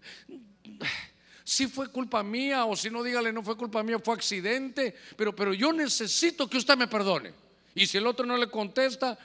[1.44, 5.36] Si fue culpa mía o si no, dígale, no fue culpa mía, fue accidente, pero,
[5.36, 7.34] pero yo necesito que usted me perdone.
[7.76, 9.16] Y si el otro no le contesta,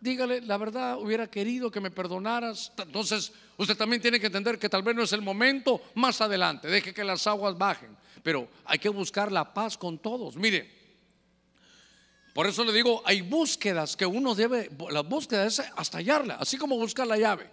[0.00, 2.72] dígale, la verdad, hubiera querido que me perdonaras.
[2.76, 6.66] Entonces, usted también tiene que entender que tal vez no es el momento, más adelante,
[6.66, 7.96] deje que las aguas bajen.
[8.24, 10.34] Pero hay que buscar la paz con todos.
[10.34, 10.68] Mire,
[12.32, 16.56] por eso le digo, hay búsquedas que uno debe, la búsqueda es hasta hallarla, así
[16.56, 17.48] como buscar la llave.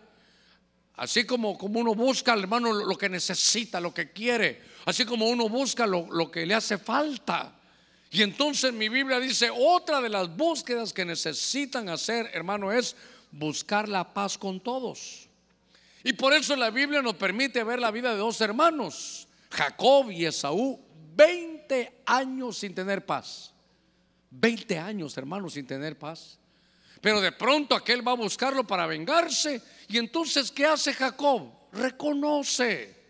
[0.95, 4.62] Así como, como uno busca, hermano, lo que necesita, lo que quiere.
[4.86, 7.53] Así como uno busca lo, lo que le hace falta.
[8.10, 12.95] Y entonces mi Biblia dice, otra de las búsquedas que necesitan hacer, hermano, es
[13.31, 15.27] buscar la paz con todos.
[16.03, 20.25] Y por eso la Biblia nos permite ver la vida de dos hermanos, Jacob y
[20.25, 20.79] Esaú,
[21.15, 23.53] 20 años sin tener paz.
[24.31, 26.39] 20 años, hermanos, sin tener paz.
[27.01, 29.61] Pero de pronto aquel va a buscarlo para vengarse.
[29.89, 31.51] Y entonces, ¿qué hace Jacob?
[31.73, 33.01] Reconoce.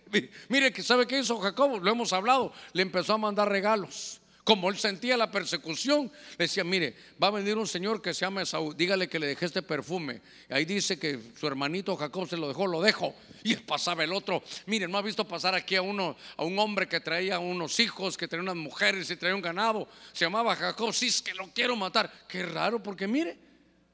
[0.49, 4.20] Mire, que sabe qué hizo Jacob, lo hemos hablado, le empezó a mandar regalos.
[4.43, 8.21] Como él sentía la persecución, le decía, mire, va a venir un señor que se
[8.21, 10.21] llama Esaú, dígale que le dejé este perfume.
[10.49, 13.13] Ahí dice que su hermanito Jacob se lo dejó, lo dejo.
[13.43, 16.88] Y pasaba el otro, mire, no ha visto pasar aquí a uno, a un hombre
[16.88, 19.88] que traía unos hijos, que traía unas mujeres y traía un ganado.
[20.12, 22.12] Se llamaba Jacob, sí, es que lo quiero matar.
[22.27, 23.38] Qué raro, porque mire,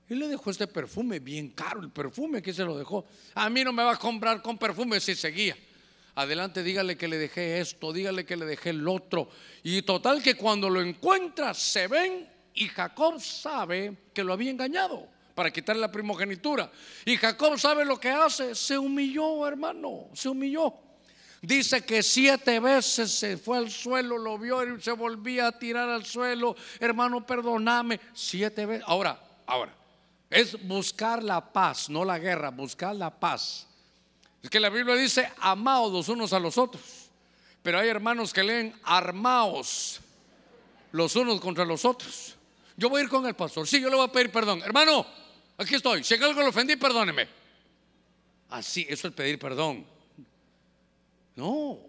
[0.08, 3.06] él le dejó este perfume, bien caro el perfume que se lo dejó.
[3.36, 5.58] A mí no me va a comprar con perfume si seguía.
[6.18, 9.30] Adelante dígale que le dejé esto, dígale que le dejé el otro.
[9.62, 15.08] Y total que cuando lo encuentra se ven y Jacob sabe que lo había engañado
[15.36, 16.72] para quitarle la primogenitura.
[17.06, 20.74] Y Jacob sabe lo que hace, se humilló, hermano, se humilló.
[21.40, 25.88] Dice que siete veces se fue al suelo, lo vio y se volvía a tirar
[25.88, 26.56] al suelo.
[26.80, 28.00] Hermano, perdóname.
[28.12, 28.84] Siete veces.
[28.88, 29.72] Ahora, ahora,
[30.32, 33.67] es buscar la paz, no la guerra, buscar la paz.
[34.42, 37.10] Es que la Biblia dice, amaos los unos a los otros.
[37.64, 40.00] Pero hay hermanos que leen, armaos
[40.92, 42.36] los unos contra los otros.
[42.76, 43.68] Yo voy a ir con el pastor.
[43.68, 44.62] Sí, yo le voy a pedir perdón.
[44.62, 45.06] Hermano,
[45.58, 46.04] aquí estoy.
[46.04, 47.28] Si algo lo ofendí, perdóneme.
[48.50, 49.86] Así, eso es pedir perdón.
[51.36, 51.80] No,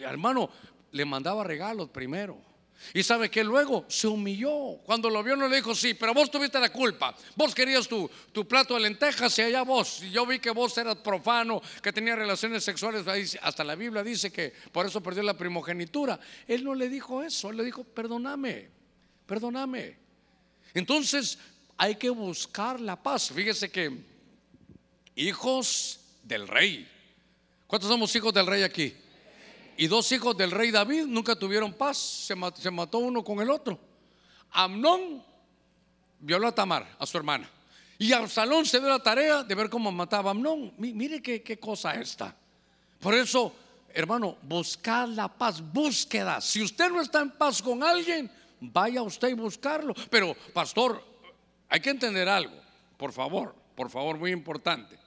[0.00, 0.50] hermano,
[0.92, 2.49] le mandaba regalos primero.
[2.94, 4.78] Y sabe que luego se humilló.
[4.84, 7.14] Cuando lo vio no le dijo, sí, pero vos tuviste la culpa.
[7.36, 10.02] Vos querías tu, tu plato de lentejas y allá vos.
[10.02, 13.04] Y yo vi que vos eras profano, que tenía relaciones sexuales.
[13.42, 16.18] Hasta la Biblia dice que por eso perdió la primogenitura.
[16.46, 18.68] Él no le dijo eso, él le dijo, perdóname,
[19.26, 19.96] perdóname.
[20.74, 21.38] Entonces
[21.76, 23.30] hay que buscar la paz.
[23.30, 24.04] Fíjese que
[25.16, 26.88] hijos del rey
[27.70, 28.92] ¿Cuántos somos hijos del rey aquí?
[29.80, 33.78] Y dos hijos del rey David nunca tuvieron paz, se mató, uno con el otro.
[34.50, 35.24] Amnón
[36.18, 37.48] violó a Tamar, a su hermana.
[37.96, 40.74] Y Absalón se dio la tarea de ver cómo mataba a Amnón.
[40.76, 42.36] Mire qué, cosa esta.
[43.00, 43.54] Por eso,
[43.94, 46.42] hermano, buscar la paz, búsqueda.
[46.42, 49.94] Si usted no está en paz con alguien, vaya usted y buscarlo.
[50.10, 51.02] Pero, pastor,
[51.70, 52.60] hay que entender algo,
[52.98, 54.99] por favor, por favor, muy importante.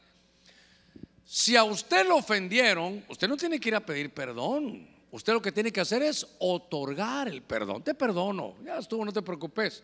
[1.26, 4.88] Si a usted lo ofendieron, usted no tiene que ir a pedir perdón.
[5.12, 7.84] Usted lo que tiene que hacer es otorgar el perdón.
[7.84, 9.84] Te perdono, ya estuvo, no te preocupes.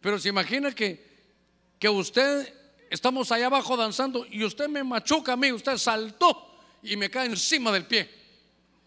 [0.00, 1.04] Pero se imagina que,
[1.78, 2.52] que usted,
[2.90, 7.26] estamos allá abajo danzando y usted me machuca a mí, usted saltó y me cae
[7.26, 8.10] encima del pie.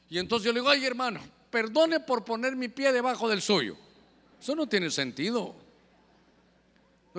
[0.10, 3.78] Y entonces yo le digo, ay hermano, perdone por poner mi pie debajo del suyo.
[4.42, 5.56] Eso no tiene sentido.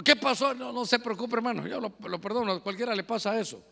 [0.04, 0.52] ¿Qué pasó?
[0.52, 3.62] No, se preocupe hermano, yo lo, lo perdono, a cualquiera le pasa eso.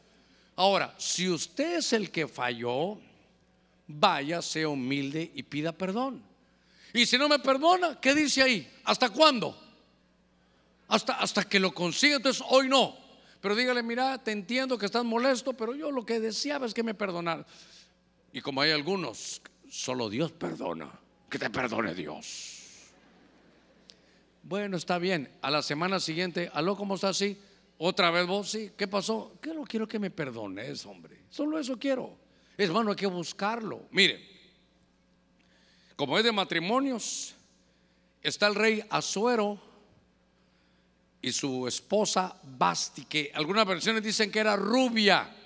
[0.57, 2.99] Ahora, si usted es el que falló,
[3.87, 6.23] vaya, sea humilde y pida perdón.
[6.93, 8.73] Y si no me perdona, ¿qué dice ahí?
[8.85, 9.59] ¿Hasta cuándo?
[10.87, 12.17] Hasta, hasta que lo consiga.
[12.17, 12.97] Entonces, hoy no.
[13.41, 16.83] Pero dígale, mira, te entiendo que estás molesto, pero yo lo que deseaba es que
[16.83, 17.45] me perdonara.
[18.33, 20.91] Y como hay algunos, solo Dios perdona.
[21.29, 22.93] Que te perdone Dios.
[24.45, 25.29] Bueno, está bien.
[25.43, 27.39] A la semana siguiente, aló, ¿cómo está así?
[27.87, 29.39] Otra vez vos, sí, ¿qué pasó?
[29.43, 31.25] Que no quiero que me perdones, hombre.
[31.29, 32.17] Solo eso quiero.
[32.57, 33.89] Hermano, hay que buscarlo.
[33.91, 34.27] Mire,
[35.95, 37.35] como es de matrimonios,
[38.23, 39.61] está el rey Azuero
[41.21, 45.37] y su esposa Basti, que algunas versiones dicen que era rubia.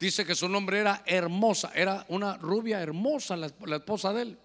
[0.00, 4.38] Dice que su nombre era hermosa, era una rubia hermosa la, esposa de él.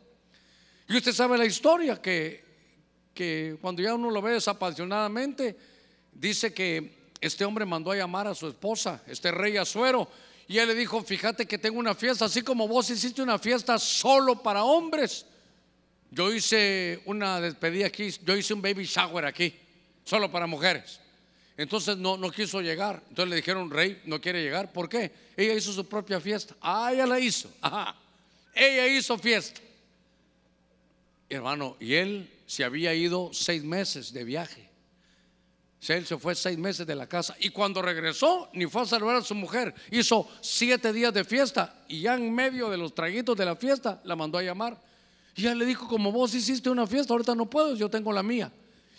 [0.89, 2.43] Y usted sabe la historia que,
[3.13, 5.55] que cuando ya uno lo ve desapasionadamente,
[6.11, 10.09] dice que este hombre mandó a llamar a su esposa, este rey Azuero,
[10.47, 13.77] y él le dijo, fíjate que tengo una fiesta, así como vos hiciste una fiesta
[13.77, 15.25] solo para hombres.
[16.09, 19.53] Yo hice una despedida aquí, yo hice un baby shower aquí,
[20.03, 20.99] solo para mujeres.
[21.55, 23.03] Entonces no, no quiso llegar.
[23.09, 24.71] Entonces le dijeron, rey, no quiere llegar.
[24.71, 25.11] ¿Por qué?
[25.35, 26.55] Ella hizo su propia fiesta.
[26.61, 27.51] Ah, ella la hizo.
[27.61, 27.95] Ajá.
[28.55, 29.59] Ella hizo fiesta.
[31.27, 34.68] Hermano, y él se había ido seis meses de viaje.
[35.79, 39.21] Se fue seis meses de la casa y cuando regresó ni fue a saludar a
[39.21, 39.73] su mujer.
[39.91, 44.01] Hizo siete días de fiesta y ya en medio de los traguitos de la fiesta
[44.03, 44.79] la mandó a llamar.
[45.35, 48.21] Y ella le dijo, como vos hiciste una fiesta, ahorita no puedo, yo tengo la
[48.21, 48.51] mía.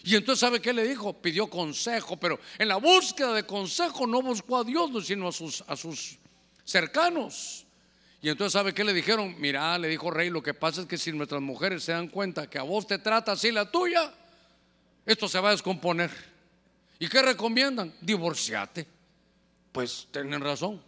[0.03, 1.13] Y entonces, ¿sabe qué le dijo?
[1.13, 5.63] Pidió consejo, pero en la búsqueda de consejo no buscó a Dios, sino a sus,
[5.67, 6.19] a sus
[6.65, 7.67] cercanos.
[8.23, 9.35] Y entonces, ¿sabe qué le dijeron?
[9.39, 12.49] Mira, le dijo Rey, lo que pasa es que si nuestras mujeres se dan cuenta
[12.49, 14.11] que a vos te trata así la tuya,
[15.05, 16.11] esto se va a descomponer.
[17.01, 17.93] ¿Y qué recomiendan?
[18.03, 18.87] Divorciate.
[19.73, 20.81] Pues tienen razón.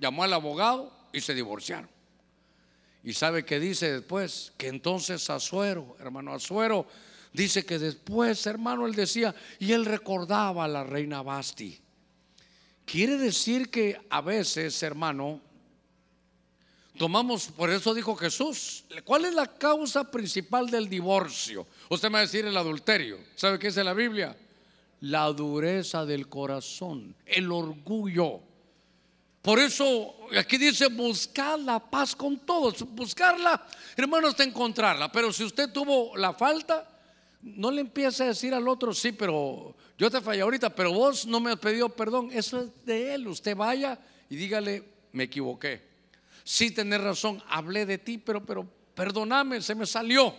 [0.00, 1.88] Llamó al abogado y se divorciaron.
[3.04, 4.52] ¿Y sabe qué dice después?
[4.56, 6.86] Que entonces Azuero, hermano Azuero,
[7.32, 11.78] dice que después, hermano, él decía, y él recordaba a la reina Basti.
[12.86, 15.42] Quiere decir que a veces, hermano,
[16.96, 21.66] tomamos, por eso dijo Jesús, ¿cuál es la causa principal del divorcio?
[21.90, 23.18] Usted me va a decir el adulterio.
[23.36, 24.34] ¿Sabe qué dice la Biblia?
[25.00, 28.40] La dureza del corazón, el orgullo.
[29.42, 32.82] Por eso aquí dice buscar la paz con todos.
[32.94, 35.10] Buscarla, hermanos, de encontrarla.
[35.10, 36.86] Pero si usted tuvo la falta,
[37.40, 41.26] no le empiece a decir al otro, sí, pero yo te fallé ahorita, pero vos
[41.26, 42.30] no me has pedido perdón.
[42.32, 43.28] Eso es de él.
[43.28, 45.82] Usted vaya y dígale, me equivoqué.
[46.44, 50.34] sí tenés razón, hablé de ti, pero, pero perdóname, se me salió.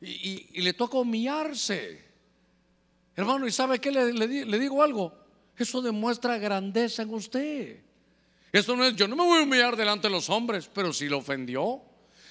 [0.00, 2.11] Y, le toca humillarse.
[3.14, 5.12] Hermano, ¿y sabe qué le, digo algo?
[5.56, 7.80] Eso demuestra grandeza en usted.
[8.50, 11.08] Eso no es, yo no me voy a humillar delante de los hombres, pero si
[11.08, 11.82] lo ofendió.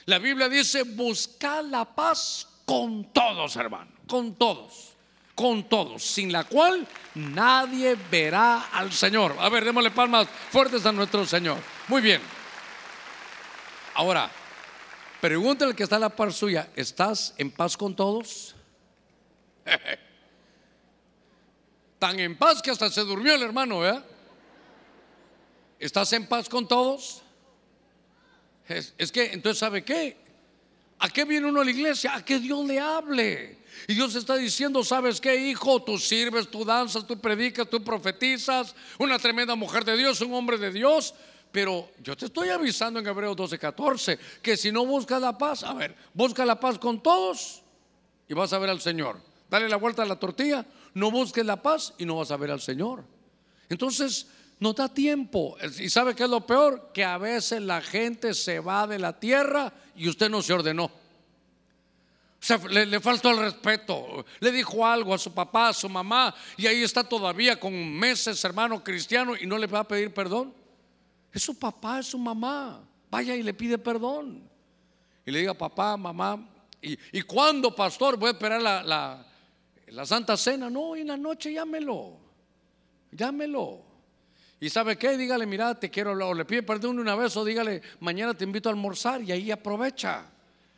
[0.06, 4.91] La Biblia dice, buscar la paz con todos, hermano, con todos
[5.41, 9.36] con todos, sin la cual nadie verá al Señor.
[9.39, 11.58] A ver, démosle palmas fuertes a nuestro Señor.
[11.88, 12.22] Muy bien.
[13.96, 14.30] Ahora,
[15.20, 18.56] pregúntale que está en la par suya, ¿estás en paz con todos?
[22.02, 24.04] Tan en paz que hasta se durmió el hermano, ¿verdad?
[25.78, 27.22] ¿Estás en paz con todos?
[28.68, 30.18] Es, que, entonces, ¿sabe qué?
[30.98, 32.16] ¿A qué viene uno a la iglesia?
[32.16, 33.60] A que Dios le hable.
[33.88, 35.84] Y Dios está diciendo, ¿sabes qué, hijo?
[35.84, 40.58] Tú sirves, tú danzas, tú predicas, tú profetizas, una tremenda mujer de Dios, un hombre
[40.58, 41.14] de Dios.
[41.52, 45.64] Pero yo te estoy avisando en Hebreos 12, 14, que si no buscas la paz,
[45.64, 47.62] a ver, busca la paz con todos
[48.28, 49.22] y vas a ver al Señor.
[49.52, 52.51] Dale la vuelta a la tortilla, no busques la paz y no vas a ver
[52.51, 53.04] al Señor.
[53.69, 54.27] Entonces,
[54.60, 55.58] no da tiempo.
[55.80, 56.91] ¿Y sabe qué es lo peor?
[56.93, 60.86] Que a veces la gente se va de la tierra y usted no se ordenó.
[60.86, 64.25] O sea, le, faltó el respeto.
[64.39, 68.43] Le dijo algo a su papá, a su mamá, y ahí está todavía con meses,
[68.43, 70.54] hermano cristiano, y no le va a pedir perdón.
[71.32, 72.82] Es su papá, es su mamá.
[73.10, 74.47] Vaya y le pide perdón.
[75.25, 76.47] Y le diga, papá, mamá,
[76.82, 78.17] ¿y, y cuándo, pastor?
[78.17, 79.25] Voy a esperar la,
[79.91, 80.69] la Santa Cena.
[80.69, 82.17] No, en la noche llámelo.
[83.12, 83.91] Llámelo.
[84.60, 87.43] Y sabe qué, dígale, mira, te quiero hablar, o le pide perdón una vez, o
[87.43, 90.25] dígale, mañana te invito a almorzar y ahí aprovecha.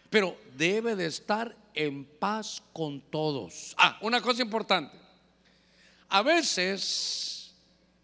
[0.09, 3.75] Pero debe de estar en paz con todos.
[3.77, 4.95] Ah, una cosa importante.
[6.09, 7.53] A veces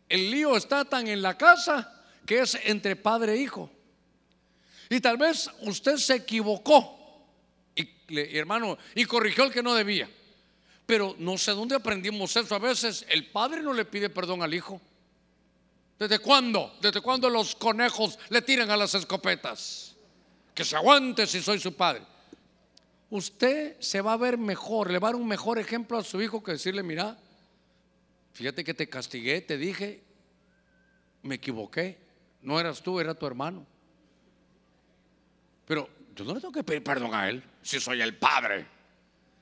[0.09, 3.71] el lío está tan en la casa que es entre padre e hijo.
[4.89, 7.25] Y tal vez usted se equivocó,
[7.75, 7.87] y,
[8.37, 10.09] hermano, y corrigió el que no debía.
[10.89, 12.55] Pero no sé dónde aprendimos eso.
[12.55, 14.81] A veces el padre no le pide perdón al hijo.
[15.99, 16.75] ¿Desde cuándo?
[16.81, 19.95] ¿Desde cuándo los conejos le tiran a las escopetas?
[20.55, 22.01] Que se aguante si soy su padre.
[23.11, 26.19] Usted se va a ver mejor, le va a dar un mejor ejemplo a su
[26.23, 27.15] hijo que decirle, mira,
[28.33, 30.01] fíjate que te castigué, te dije,
[31.21, 31.99] me equivoqué,
[32.41, 33.63] no eras tú, era tu hermano.
[35.67, 38.78] Pero yo no le tengo que pedir perdón a él si soy el padre.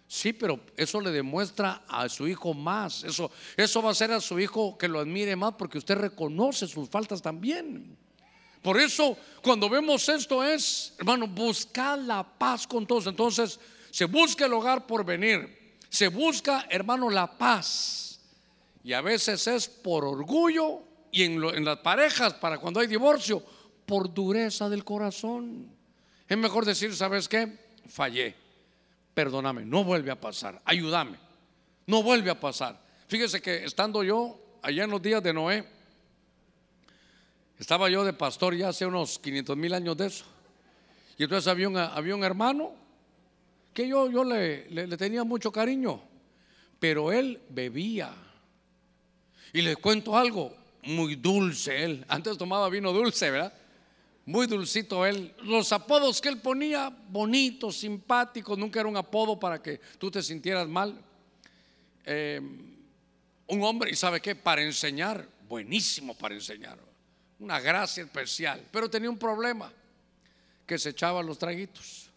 [0.08, 3.04] Sí, pero eso le demuestra a su hijo más.
[3.04, 6.66] Eso, eso va a hacer a su hijo que lo admire más porque usted reconoce
[6.66, 7.98] sus faltas también.
[8.62, 13.08] Por eso, cuando vemos esto es, hermano, buscar la paz con todos.
[13.08, 13.60] Entonces,
[13.92, 15.76] se busca el hogar por venir.
[15.90, 18.22] Se busca, hermano, la paz.
[18.84, 23.44] Y a veces es por orgullo y en, en las parejas, para cuando hay divorcio,
[23.86, 25.70] por dureza del corazón.
[26.28, 27.58] Es mejor decir, ¿sabes qué?
[27.88, 28.47] Fallé
[29.18, 31.18] perdóname, no vuelve a pasar, ayúdame,
[31.88, 32.80] no vuelve a pasar.
[33.08, 35.68] Fíjese que estando yo allá en los días de Noé,
[37.58, 40.24] estaba yo de pastor ya hace unos 500 mil años de eso.
[41.18, 42.76] Y entonces había un, había un hermano
[43.74, 46.00] que yo, yo le, le, le tenía mucho cariño,
[46.80, 48.14] pero él bebía.
[49.52, 52.06] Y les cuento algo, muy dulce él.
[52.08, 53.52] Antes tomaba vino dulce, ¿verdad?
[54.28, 55.34] Muy dulcito él.
[55.44, 60.22] Los apodos que él ponía, bonitos, simpáticos, nunca era un apodo para que tú te
[60.22, 61.02] sintieras mal.
[62.06, 62.42] Eh,
[63.48, 66.78] un hombre, y sabe qué, para enseñar, buenísimo para enseñar,
[67.40, 69.72] una gracia especial, pero tenía un problema,
[70.66, 72.10] que se echaba los traguitos.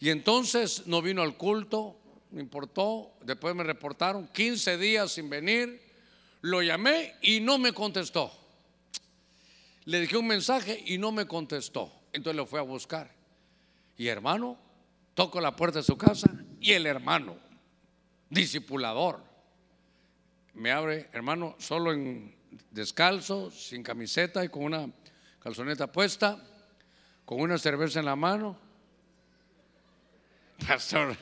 [0.00, 1.94] Y entonces no vino al culto,
[2.30, 5.78] me importó, después me reportaron 15 días sin venir,
[6.40, 8.41] lo llamé y no me contestó.
[9.84, 11.92] Le dije un mensaje y no me contestó.
[12.12, 13.10] Entonces lo fue a buscar.
[13.96, 14.58] Y hermano,
[15.14, 17.36] toco la puerta de su casa y el hermano,
[18.30, 19.22] discipulador,
[20.54, 22.34] me abre, hermano, solo en
[22.70, 24.90] descalzo, sin camiseta y con una
[25.40, 26.38] calzoneta puesta,
[27.24, 28.58] con una cerveza en la mano.
[30.66, 31.16] Pastor.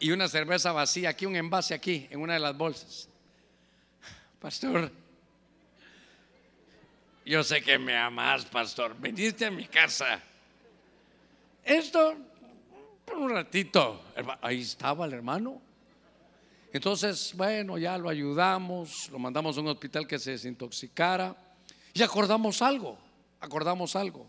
[0.00, 3.08] Y una cerveza vacía aquí, un envase aquí, en una de las bolsas.
[4.40, 4.90] Pastor,
[7.24, 8.94] yo sé que me amas, pastor.
[8.98, 10.20] Veniste a mi casa.
[11.64, 12.14] Esto,
[13.04, 14.02] por un ratito.
[14.42, 15.60] Ahí estaba el hermano.
[16.72, 21.36] Entonces, bueno, ya lo ayudamos, lo mandamos a un hospital que se desintoxicara
[21.92, 22.98] y acordamos algo,
[23.40, 24.28] acordamos algo.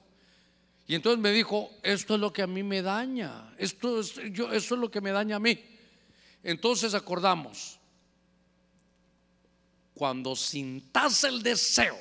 [0.87, 4.53] Y entonces me dijo, esto es lo que a mí me daña, esto es, yo,
[4.53, 5.59] esto es lo que me daña a mí.
[6.43, 7.79] Entonces acordamos,
[9.95, 11.97] cuando sintas el deseo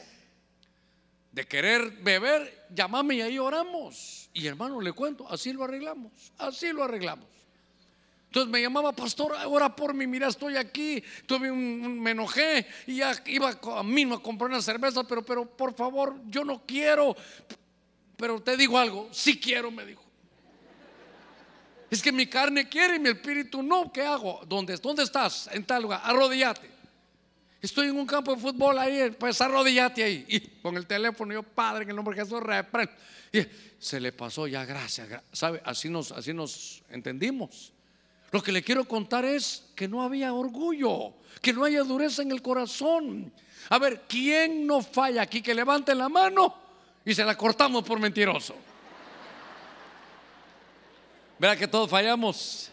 [1.34, 4.30] de querer beber, llamame y ahí oramos.
[4.32, 7.26] Y hermano, le cuento, así lo arreglamos, así lo arreglamos.
[8.26, 12.96] Entonces me llamaba, pastor, ora por mí, mira, estoy aquí, tuve un, me enojé y
[12.96, 17.16] ya iba a mismo a comprar una cerveza, pero, pero por favor, yo no quiero.
[18.16, 20.04] Pero te digo algo, sí quiero, me dijo.
[21.90, 23.92] Es que mi carne quiere y mi espíritu no.
[23.92, 24.40] ¿Qué hago?
[24.46, 25.48] ¿Dónde, dónde estás?
[25.52, 26.00] En tal lugar.
[26.02, 26.73] Arrodillate.
[27.64, 30.26] Estoy en un campo de fútbol ahí, pues arrodillate ahí.
[30.28, 32.92] Y con el teléfono, yo, Padre, en el nombre de Jesús, reprendo.
[33.32, 33.40] Y
[33.78, 35.08] se le pasó ya, gracias.
[35.32, 35.62] ¿Sabe?
[35.64, 37.72] Así nos, así nos entendimos.
[38.32, 42.32] Lo que le quiero contar es que no había orgullo, que no haya dureza en
[42.32, 43.32] el corazón.
[43.70, 45.40] A ver, ¿quién no falla aquí?
[45.40, 46.54] Que levante la mano
[47.02, 48.54] y se la cortamos por mentiroso.
[51.38, 52.70] Verá que todos fallamos.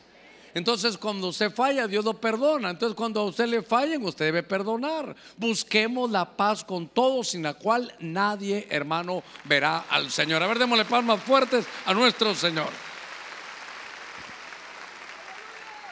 [0.54, 2.72] Entonces cuando usted falla, Dios lo perdona.
[2.72, 5.16] Entonces cuando a usted le fallen, usted debe perdonar.
[5.38, 10.44] Busquemos la paz con todos, sin la cual nadie, hermano, verá al Señor.
[10.44, 12.70] A ver, démosle palmas fuertes a nuestro Señor.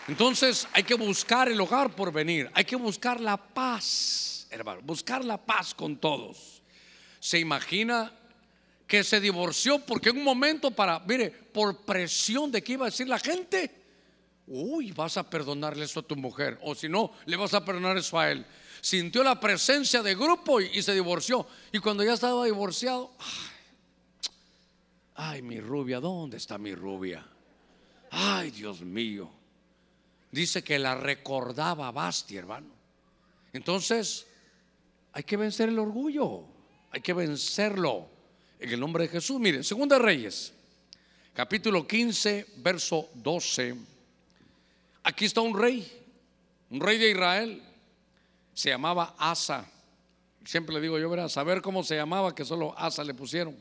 [0.09, 5.23] Entonces hay que buscar el hogar por venir, hay que buscar la paz, hermano, buscar
[5.23, 6.63] la paz con todos.
[7.19, 8.11] ¿Se imagina
[8.87, 12.89] que se divorció porque en un momento para, mire, por presión de que iba a
[12.89, 13.78] decir la gente,
[14.49, 17.97] uy, vas a perdonarle eso a tu mujer, o si no, le vas a perdonar
[17.97, 18.45] eso a él.
[18.81, 21.47] Sintió la presencia de grupo y, se divorció.
[21.71, 23.11] Y cuando ya estaba divorciado,
[25.15, 27.25] ay, mi rubia, ¿dónde está mi rubia?
[28.11, 29.39] Ay, Dios mío
[30.31, 32.67] dice que la recordaba Basti, hermano.
[33.53, 34.27] Entonces,
[35.11, 36.45] hay que vencer el orgullo,
[36.91, 38.07] hay que vencerlo
[38.59, 39.39] en el nombre de Jesús.
[39.39, 40.53] Miren, Segunda Reyes,
[41.33, 43.75] capítulo 15, verso 12.
[45.03, 45.89] Aquí está un rey,
[46.69, 47.63] un rey de Israel,
[48.53, 49.65] se llamaba Asa.
[50.43, 53.55] Siempre le digo yo, verá, saber cómo se llamaba, que solo Asa le pusieron.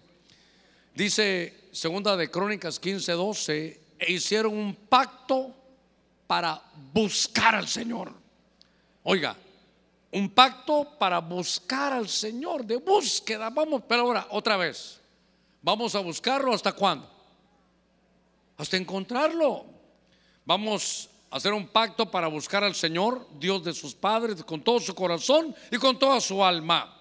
[0.94, 5.54] Dice Segunda de Crónicas 15, 12, e hicieron un pacto
[6.26, 6.60] para
[6.92, 8.12] buscar al Señor.
[9.04, 9.36] Oiga,
[10.10, 13.50] un pacto para buscar al Señor, de búsqueda.
[13.50, 15.00] Vamos, pero ahora, otra vez,
[15.62, 17.08] vamos a buscarlo hasta cuándo?
[18.56, 19.66] Hasta encontrarlo.
[20.44, 24.94] Vamos hacer un pacto para buscar al Señor, Dios de sus padres, con todo su
[24.94, 26.94] corazón y con toda su alma.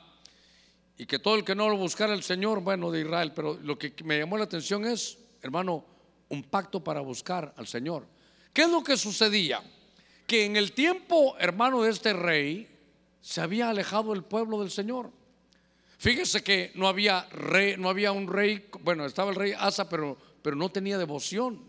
[0.98, 3.78] Y que todo el que no lo buscara al Señor, bueno, de Israel, pero lo
[3.78, 5.86] que me llamó la atención es, hermano,
[6.30, 8.06] un pacto para buscar al Señor.
[8.52, 9.62] ¿Qué es lo que sucedía?
[10.26, 12.68] Que en el tiempo, hermano, de este rey,
[13.22, 15.12] se había alejado el pueblo del Señor.
[16.00, 20.18] Fíjese que no había rey, no había un rey, bueno, estaba el rey Asa, pero,
[20.42, 21.67] pero no tenía devoción.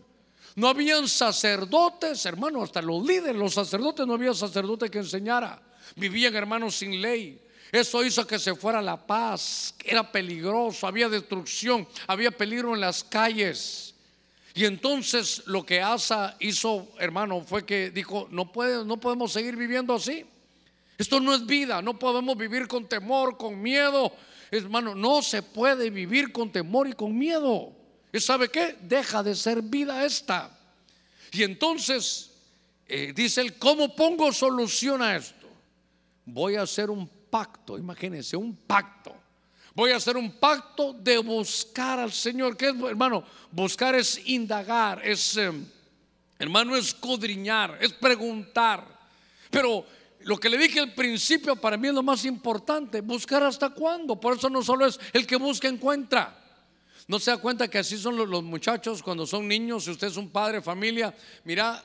[0.59, 5.61] No habían sacerdotes, hermano, hasta los líderes, los sacerdotes, no había sacerdote que enseñara.
[5.95, 7.41] Vivían, hermanos, sin ley.
[7.71, 9.73] Eso hizo que se fuera la paz.
[9.85, 13.95] Era peligroso, había destrucción, había peligro en las calles.
[14.53, 19.55] Y entonces lo que Asa hizo, hermano, fue que dijo, no, puede, no podemos seguir
[19.55, 20.25] viviendo así.
[20.97, 24.11] Esto no es vida, no podemos vivir con temor, con miedo.
[24.51, 27.78] Hermano, no se puede vivir con temor y con miedo.
[28.11, 28.77] ¿Y sabe qué?
[28.81, 30.57] Deja de ser vida esta.
[31.31, 32.31] Y entonces
[32.87, 35.47] eh, dice él, ¿cómo pongo solución a esto?
[36.25, 39.15] Voy a hacer un pacto, imagínense, un pacto
[39.79, 42.57] Voy a hacer un pacto de buscar al Señor.
[42.57, 43.23] ¿Qué es, hermano?
[43.49, 45.65] Buscar es indagar, es, em,
[46.37, 48.85] hermano, escudriñar, es preguntar.
[49.49, 49.85] Pero
[50.23, 54.19] lo que le dije al principio para mí es lo más importante, buscar hasta cuándo.
[54.19, 56.37] Por eso no solo es el que busca encuentra.
[57.09, 60.15] No se da cuenta que así son los, muchachos cuando son niños, si usted es
[60.15, 61.11] un padre, familia,
[61.43, 61.83] mira,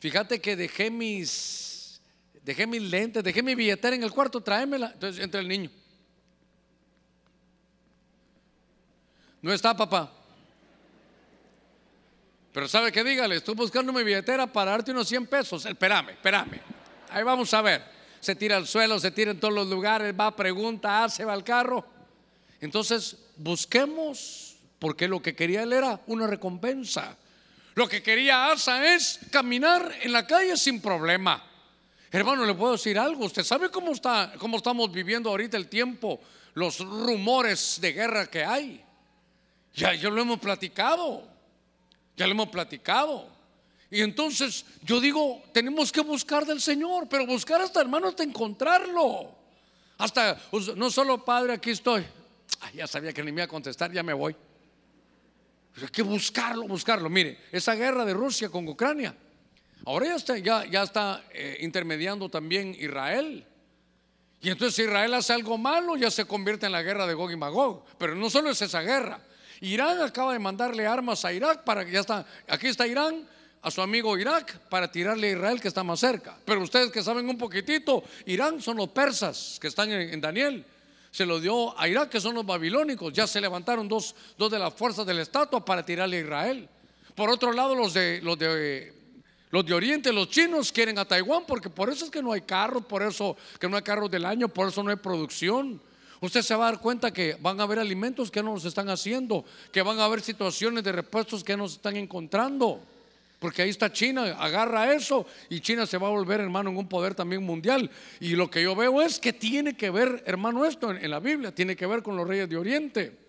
[0.00, 2.00] fíjate que dejé mis,
[2.42, 4.90] dejé mis lentes, dejé mi billetera en el cuarto, tráemela.
[4.92, 5.70] Entonces entra el niño.
[9.40, 10.12] No está, papá.
[12.50, 13.04] Pero ¿sabe qué?
[13.04, 15.64] Dígale, estoy buscando mi billetera para darte unos 100 pesos.
[15.64, 16.60] Espérame, espérame.
[17.10, 17.84] Ahí vamos a ver.
[18.18, 21.44] Se tira al suelo, se tira en todos los lugares, va, pregunta, hace, va al
[21.44, 21.86] carro.
[22.60, 24.45] Entonces, busquemos,
[24.78, 27.16] porque lo que quería él era una recompensa.
[27.74, 31.44] Lo que quería Asa es caminar en la calle sin problema.
[32.10, 33.26] Hermano, le puedo decir algo.
[33.26, 36.20] Usted sabe cómo está, cómo estamos viviendo ahorita el tiempo,
[36.54, 38.82] los rumores de guerra que hay.
[39.74, 41.28] Ya, ya lo hemos platicado.
[42.16, 43.28] Ya lo hemos platicado.
[43.90, 49.34] Y entonces yo digo, tenemos que buscar del Señor, pero buscar hasta hermano hasta encontrarlo.
[49.98, 50.40] Hasta,
[50.76, 52.04] no solo Padre, aquí estoy.
[52.74, 54.34] ya sabía que ni me iba a contestar, ya me voy.
[55.80, 57.10] Hay que buscarlo, buscarlo.
[57.10, 59.14] Mire, esa guerra de Rusia con Ucrania.
[59.84, 63.46] Ahora ya está, ya, está eh, intermediando también Israel.
[64.40, 67.36] Y entonces Israel hace algo malo, ya se convierte en la guerra de Gog y
[67.36, 67.84] Magog.
[67.98, 69.20] Pero no solo es esa guerra.
[69.60, 72.26] Irán acaba de mandarle armas a Irak para que ya está.
[72.48, 73.26] Aquí está Irán,
[73.62, 76.36] a su amigo Irak, para tirarle a Israel que está más cerca.
[76.44, 80.64] Pero ustedes que saben un poquitito, Irán son los persas que están en, Daniel.
[81.16, 83.10] Se lo dio a Irak, que son los babilónicos.
[83.10, 86.68] Ya se levantaron dos, dos de las fuerzas de la estatua para tirarle a Israel.
[87.14, 88.92] Por otro lado, los de, los de
[89.50, 92.42] los de Oriente, los chinos quieren a Taiwán porque por eso es que no hay
[92.42, 95.80] carros, por eso que no hay carros del año, por eso no hay producción.
[96.20, 98.90] Usted se va a dar cuenta que van a haber alimentos que no nos están
[98.90, 99.42] haciendo,
[99.72, 102.82] que van a haber situaciones de repuestos que nos están encontrando.
[103.38, 106.88] Porque ahí está China, agarra eso y China se va a volver, hermano, en un
[106.88, 107.90] poder también mundial.
[108.18, 111.54] Y lo que yo veo es que tiene que ver, hermano, esto en, la Biblia,
[111.54, 113.26] tiene que ver con los reyes de Oriente.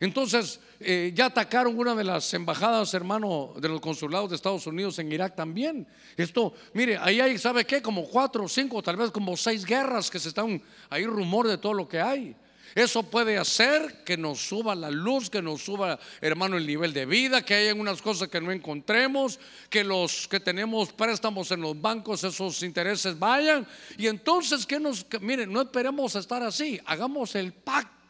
[0.00, 4.98] Entonces, eh, ya atacaron una de las embajadas, hermano, de los consulados de Estados Unidos
[4.98, 5.86] en Irak también.
[6.16, 7.80] Esto, mire, ahí hay, ¿sabe qué?
[7.80, 10.60] Como cuatro, cinco, tal vez como seis guerras que se están,
[10.90, 12.36] hay rumor de todo lo que hay.
[12.74, 17.06] Eso puede hacer que nos suba la luz, que nos suba, hermano, el nivel de
[17.06, 21.80] vida, que haya unas cosas que no encontremos, que los que tenemos préstamos en los
[21.80, 23.66] bancos, esos intereses vayan.
[23.98, 28.01] Y entonces, que nos, miren, no esperemos estar así, hagamos el pacto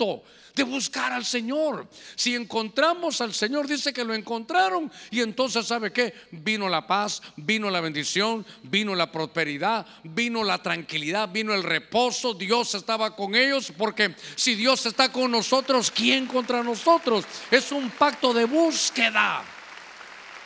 [0.54, 1.88] de buscar al Señor.
[2.14, 7.22] Si encontramos al Señor, dice que lo encontraron y entonces sabe que vino la paz,
[7.36, 12.34] vino la bendición, vino la prosperidad, vino la tranquilidad, vino el reposo.
[12.34, 17.24] Dios estaba con ellos porque si Dios está con nosotros, ¿quién contra nosotros?
[17.50, 19.42] Es un pacto de búsqueda.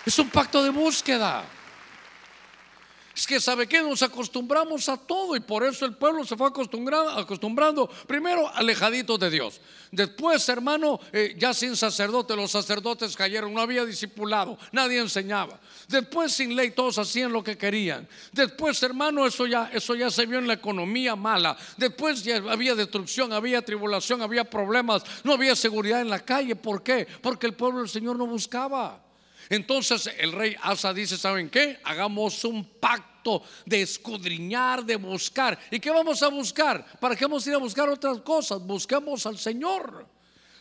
[0.05, 1.45] Es un pacto de búsqueda.
[3.17, 6.49] Es que sabe que nos acostumbramos a todo y por eso el pueblo se fue
[6.49, 9.59] acostumbrando, acostumbrando primero alejadito de Dios.
[9.91, 15.59] Después, hermano, eh, ya sin sacerdote, los sacerdotes cayeron, no había discipulado, nadie enseñaba.
[15.89, 18.07] Después sin ley todos hacían lo que querían.
[18.33, 21.57] Después, hermano, eso ya, eso ya se vio en la economía mala.
[21.79, 26.55] Después ya había destrucción, había tribulación, había problemas, no había seguridad en la calle.
[26.55, 27.09] ¿Por qué?
[27.23, 29.06] Porque el pueblo del Señor no buscaba.
[29.49, 31.78] Entonces el rey Asa dice, ¿saben qué?
[31.84, 35.59] Hagamos un pacto de escudriñar, de buscar.
[35.70, 36.84] ¿Y qué vamos a buscar?
[36.99, 38.61] ¿Para qué vamos a ir a buscar otras cosas?
[38.61, 40.07] Busquemos al Señor.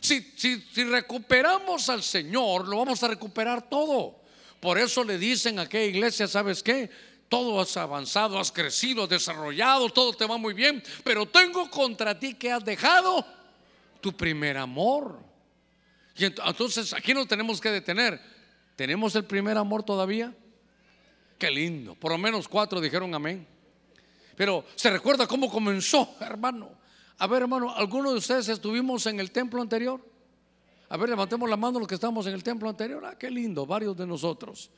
[0.00, 4.20] Si, si, si recuperamos al Señor, lo vamos a recuperar todo.
[4.60, 6.90] Por eso le dicen a aquella iglesia, ¿sabes qué?
[7.28, 12.34] Todo has avanzado, has crecido, desarrollado, todo te va muy bien, pero tengo contra ti
[12.34, 13.26] que has dejado
[14.00, 15.18] tu primer amor.
[16.16, 18.35] Y entonces aquí nos tenemos que detener
[18.76, 20.34] ¿Tenemos el primer amor todavía?
[21.38, 21.94] Qué lindo.
[21.94, 23.46] Por lo menos cuatro dijeron amén.
[24.36, 26.70] Pero se recuerda cómo comenzó, hermano.
[27.18, 30.00] A ver, hermano, ¿alguno de ustedes estuvimos en el templo anterior?
[30.90, 33.04] A ver, levantemos la mano los que estamos en el templo anterior.
[33.04, 34.70] Ah, qué lindo, varios de nosotros.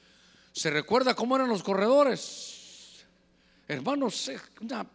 [0.53, 3.05] ¿Se recuerda cómo eran los corredores?
[3.67, 4.31] Hermanos,
[4.61, 4.87] una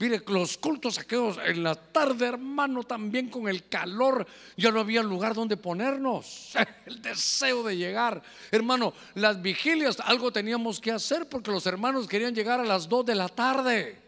[0.00, 4.26] Mire, los cultos aquellos en la tarde, hermano, también con el calor,
[4.56, 6.54] ya no había lugar donde ponernos.
[6.86, 8.22] El deseo de llegar.
[8.50, 13.04] Hermano, las vigilias, algo teníamos que hacer porque los hermanos querían llegar a las 2
[13.04, 13.98] de la tarde.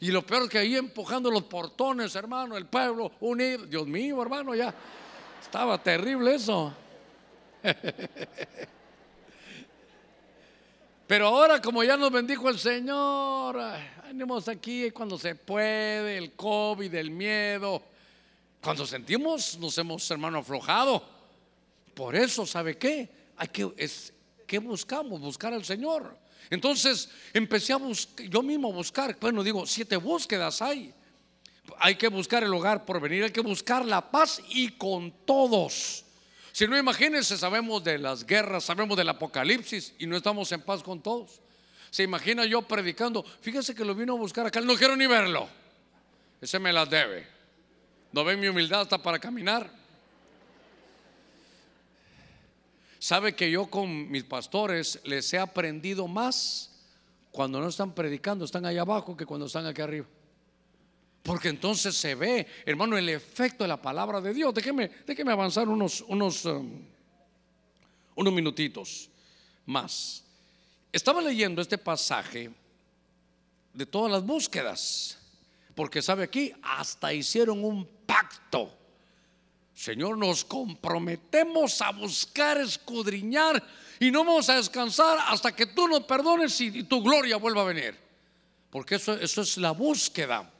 [0.00, 3.64] Y lo peor es que ahí empujando los portones, hermano, el pueblo unido.
[3.66, 4.74] Dios mío, hermano, ya
[5.40, 6.74] estaba terrible eso.
[11.12, 13.62] Pero ahora como ya nos bendijo el Señor,
[14.06, 17.82] venimos aquí cuando se puede, el COVID, el miedo.
[18.62, 21.06] Cuando sentimos, nos hemos, hermano, aflojado.
[21.92, 23.10] Por eso, ¿sabe qué?
[23.36, 24.14] Hay que, es,
[24.46, 25.20] ¿qué buscamos?
[25.20, 26.16] Buscar al Señor.
[26.48, 30.94] Entonces empecé a buscar, yo mismo a buscar, bueno, digo, siete búsquedas hay.
[31.78, 36.06] Hay que buscar el hogar por venir, hay que buscar la paz y con todos.
[36.52, 40.82] Si no, imagínense, sabemos de las guerras, sabemos del apocalipsis y no estamos en paz
[40.82, 41.40] con todos.
[41.90, 45.48] Se imagina yo predicando, fíjese que lo vino a buscar acá, no quiero ni verlo.
[46.40, 47.26] Ese me las debe.
[48.12, 49.70] No ven mi humildad hasta para caminar.
[52.98, 56.70] Sabe que yo con mis pastores les he aprendido más
[57.30, 60.06] cuando no están predicando, están allá abajo, que cuando están aquí arriba.
[61.22, 64.52] Porque entonces se ve, hermano, el efecto de la palabra de Dios.
[64.52, 66.82] Déjeme, déjeme avanzar unos, unos, um,
[68.16, 69.08] unos minutitos
[69.64, 70.24] más.
[70.90, 72.50] Estaba leyendo este pasaje
[73.72, 75.18] de todas las búsquedas.
[75.74, 78.76] Porque sabe aquí, hasta hicieron un pacto.
[79.74, 83.62] Señor, nos comprometemos a buscar, escudriñar
[83.98, 87.66] y no vamos a descansar hasta que tú nos perdones y tu gloria vuelva a
[87.66, 87.96] venir.
[88.70, 90.50] Porque eso, eso es la búsqueda.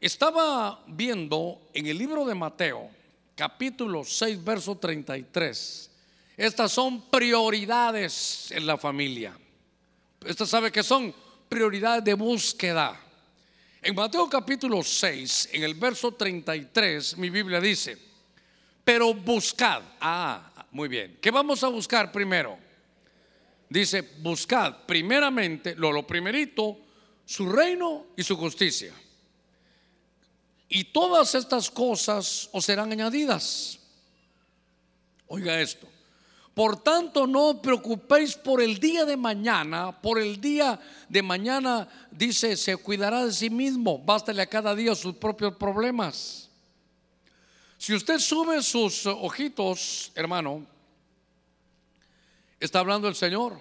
[0.00, 2.90] Estaba viendo en el libro de Mateo,
[3.34, 5.90] capítulo 6, verso 33.
[6.36, 9.36] Estas son prioridades en la familia.
[10.22, 11.14] Estas sabe que son
[11.48, 13.00] prioridades de búsqueda.
[13.80, 17.96] En Mateo capítulo 6, en el verso 33, mi Biblia dice,
[18.84, 19.80] pero buscad.
[19.98, 21.16] Ah, muy bien.
[21.22, 22.58] ¿Qué vamos a buscar primero?
[23.70, 26.76] Dice, buscad primeramente, lo, lo primerito,
[27.24, 28.92] su reino y su justicia.
[30.68, 33.78] Y todas estas cosas os serán añadidas.
[35.28, 35.86] Oiga esto.
[36.54, 39.92] Por tanto, no os preocupéis por el día de mañana.
[40.00, 43.98] Por el día de mañana, dice, se cuidará de sí mismo.
[43.98, 46.48] Bástale a cada día sus propios problemas.
[47.76, 50.66] Si usted sube sus ojitos, hermano,
[52.58, 53.60] está hablando el Señor.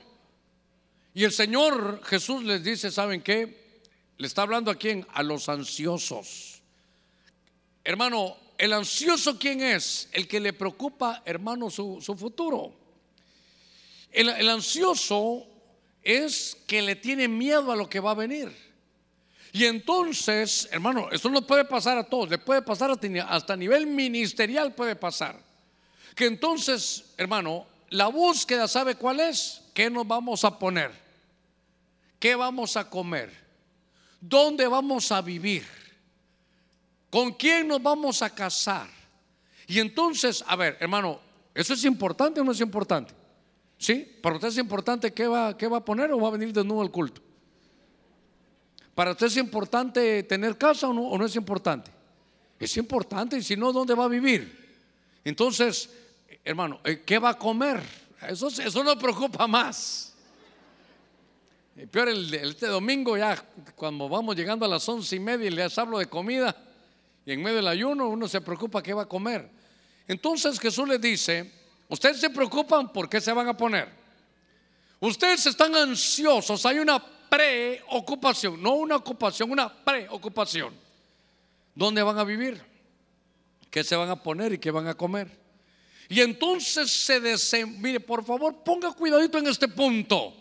[1.14, 3.82] Y el Señor Jesús les dice, ¿saben qué?
[4.18, 5.06] Le está hablando a quién?
[5.14, 6.55] A los ansiosos.
[7.86, 10.10] Hermano, el ansioso quién es?
[10.12, 12.74] El que le preocupa, hermano, su, futuro.
[14.12, 15.46] El, el ansioso
[16.02, 18.52] es que le tiene miedo a lo que va a venir.
[19.54, 23.86] Y entonces, hermano, esto no puede pasar a todos, le puede pasar hasta a nivel
[23.86, 25.40] ministerial puede pasar.
[26.16, 29.62] Que entonces, hermano, la búsqueda, ¿sabe cuál es?
[29.74, 30.92] ¿Qué nos vamos a poner?
[32.20, 33.32] ¿Qué vamos a comer?
[34.20, 35.85] ¿Dónde vamos a vivir?
[37.10, 38.88] ¿Con quién nos vamos a casar?
[39.68, 41.20] Y entonces, a ver, hermano,
[41.54, 43.14] ¿eso es importante o no es importante?
[43.78, 44.18] ¿Sí?
[44.22, 46.64] ¿Para usted es importante qué va, qué va a poner o va a venir de
[46.64, 47.22] nuevo al culto?
[48.94, 51.92] ¿Para usted es importante tener casa o no, o no es importante?
[52.60, 54.66] Es importante, y si no, ¿dónde va a vivir?
[55.24, 55.90] Entonces,
[56.44, 57.82] hermano, eh, ¿qué va a comer?
[58.28, 60.16] Eso, eso no preocupa más.
[61.76, 63.44] Y peor el, este domingo ya
[63.76, 66.56] cuando vamos llegando a las once y media y les hablo de comida
[67.26, 69.50] y en medio del ayuno uno se preocupa qué va a comer.
[70.08, 71.52] Entonces Jesús les dice,
[71.90, 73.90] ustedes se preocupan por qué se van a poner.
[75.00, 80.74] Ustedes están ansiosos, hay una preocupación, no una ocupación, una preocupación.
[81.74, 82.62] ¿Dónde van a vivir?
[83.70, 85.30] ¿Qué se van a poner y qué van a comer?
[86.08, 87.82] Y entonces se desen...
[87.82, 90.34] Mire, por favor, ponga cuidadito en este punto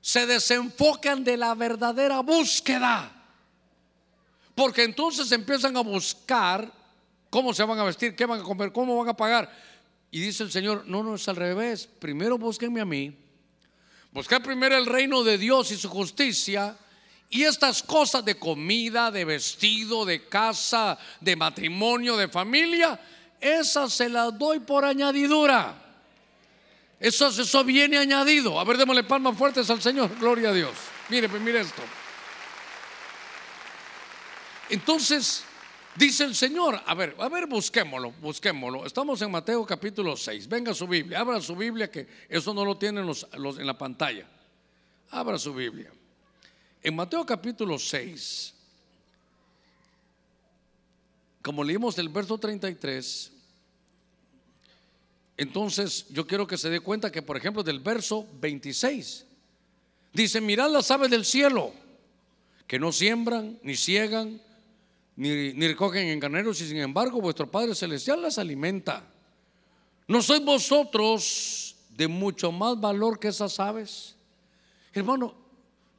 [0.00, 3.19] se desenfocan de la verdadera búsqueda.
[4.54, 6.72] Porque entonces empiezan a buscar
[7.30, 9.50] cómo se van a vestir, qué van a comer, cómo van a pagar.
[10.10, 11.88] Y dice el Señor, no, no es al revés.
[11.98, 13.16] Primero búsquenme a mí.
[14.12, 16.76] Buscar primero el reino de Dios y su justicia.
[17.28, 23.00] Y estas cosas de comida, de vestido, de casa, de matrimonio, de familia,
[23.40, 25.74] esas se las doy por añadidura.
[26.98, 28.58] Eso, eso viene añadido.
[28.58, 30.10] A ver, démosle palmas fuertes al Señor.
[30.18, 30.74] Gloria a Dios.
[31.08, 31.82] Mire, pues mire esto.
[34.70, 35.42] Entonces,
[35.96, 38.86] dice el Señor, a ver, a ver, busquémoslo, busquémoslo.
[38.86, 40.48] Estamos en Mateo capítulo 6.
[40.48, 44.28] Venga su Biblia, abra su Biblia, que eso no lo tienen en la pantalla.
[45.10, 45.90] Abra su Biblia.
[46.82, 48.54] En Mateo capítulo 6,
[51.42, 53.32] como leímos el verso 33,
[55.36, 59.26] entonces yo quiero que se dé cuenta que, por ejemplo, del verso 26,
[60.12, 61.72] dice, mirad las aves del cielo,
[62.68, 64.40] que no siembran, ni ciegan,
[65.20, 69.04] ni, recogen en carneros, y sin embargo vuestro Padre Celestial las alimenta.
[70.08, 74.16] ¿No sois vosotros de mucho más valor que esas aves?
[74.94, 75.34] Hermano,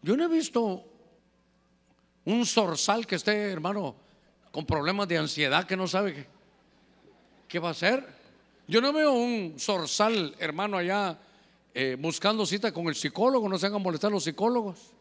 [0.01, 0.83] yo no he visto
[2.25, 3.95] un zorzal que esté, hermano,
[4.51, 6.27] con problemas de ansiedad que no sabe qué,
[7.47, 8.03] qué va a hacer.
[8.67, 11.19] Yo no veo un zorzal, hermano, allá
[11.75, 14.93] eh, buscando cita con el psicólogo, no se hagan molestar los psicólogos.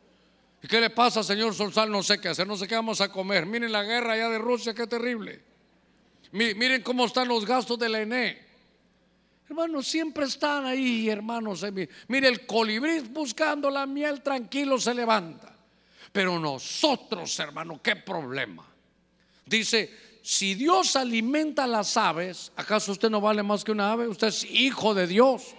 [0.62, 1.90] ¿Y qué le pasa, señor Zorzal?
[1.90, 3.46] No sé qué hacer, no sé qué vamos a comer.
[3.46, 5.42] Miren la guerra allá de Rusia, qué terrible.
[6.32, 8.50] Miren cómo están los gastos de la ENE.
[9.48, 11.64] Hermanos, siempre están ahí, hermanos.
[12.06, 15.56] Mire, el colibrí buscando la miel tranquilo se levanta.
[16.12, 18.64] Pero nosotros, hermano, qué problema.
[19.44, 19.92] Dice,
[20.22, 24.06] si Dios alimenta a las aves, ¿acaso usted no vale más que una ave?
[24.06, 25.54] Usted es hijo de Dios.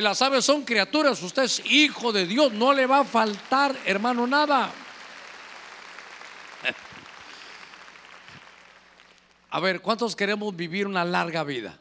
[0.00, 4.26] Las aves son criaturas, usted es hijo de Dios, no le va a faltar, hermano,
[4.26, 4.72] nada.
[9.50, 11.78] A ver, ¿cuántos queremos vivir una larga vida?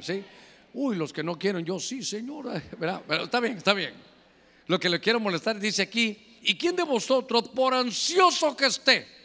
[0.00, 0.24] ¿Sí?
[0.72, 2.62] Uy, los que no quieren, yo sí, señora.
[2.78, 3.92] Pero está bien, está bien.
[4.66, 9.18] Lo que le quiero molestar dice aquí, ¿y quién de vosotros, por ansioso que esté,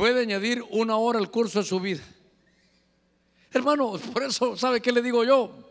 [0.00, 2.00] puede añadir una hora al curso de su vida.
[3.52, 5.69] Hermano, por eso, ¿sabe qué le digo yo?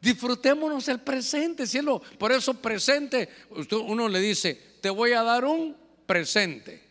[0.00, 2.00] Disfrutémonos el presente, cielo.
[2.18, 3.28] Por eso presente,
[3.86, 5.76] uno le dice, te voy a dar un
[6.06, 6.82] presente.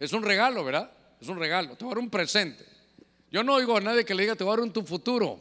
[0.00, 0.90] Es un regalo, ¿verdad?
[1.20, 2.64] Es un regalo, te voy a dar un presente.
[3.30, 5.40] Yo no oigo a nadie que le diga, te voy a dar un tu futuro,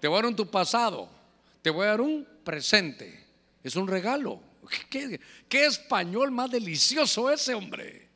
[0.00, 1.08] te voy a dar un tu pasado,
[1.62, 3.26] te voy a dar un presente.
[3.64, 4.40] Es un regalo.
[4.90, 5.18] ¿Qué,
[5.48, 8.08] qué español más delicioso ese, hombre?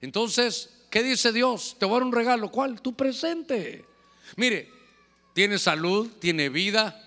[0.00, 1.76] Entonces, ¿qué dice Dios?
[1.78, 2.50] Te voy a dar un regalo.
[2.50, 2.80] ¿Cuál?
[2.82, 3.84] Tu presente.
[4.36, 4.70] Mire,
[5.32, 7.03] tiene salud, tiene vida.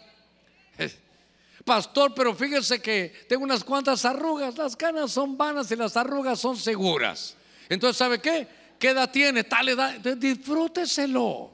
[1.67, 4.57] Pastor, pero fíjese que tengo unas cuantas arrugas.
[4.57, 7.35] Las canas son vanas y las arrugas son seguras.
[7.67, 8.47] Entonces, ¿sabe qué?
[8.79, 9.43] ¿Qué edad tiene?
[9.43, 9.95] Tal edad.
[9.95, 11.51] Disfrúteselo.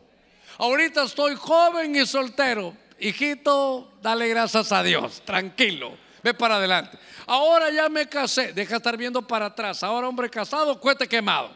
[0.59, 2.77] Ahorita estoy joven y soltero.
[2.99, 5.23] Hijito, dale gracias a Dios.
[5.25, 5.97] Tranquilo.
[6.21, 6.99] Ve para adelante.
[7.25, 8.53] Ahora ya me casé.
[8.53, 9.81] Deja de estar viendo para atrás.
[9.81, 11.49] Ahora hombre casado, cuete quemado.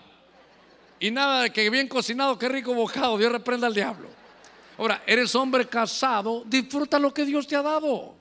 [0.99, 3.19] Y nada de que bien cocinado, qué rico bocado.
[3.19, 4.09] Dios reprenda al diablo.
[4.79, 8.16] Ahora, eres hombre casado, disfruta lo que Dios te ha dado.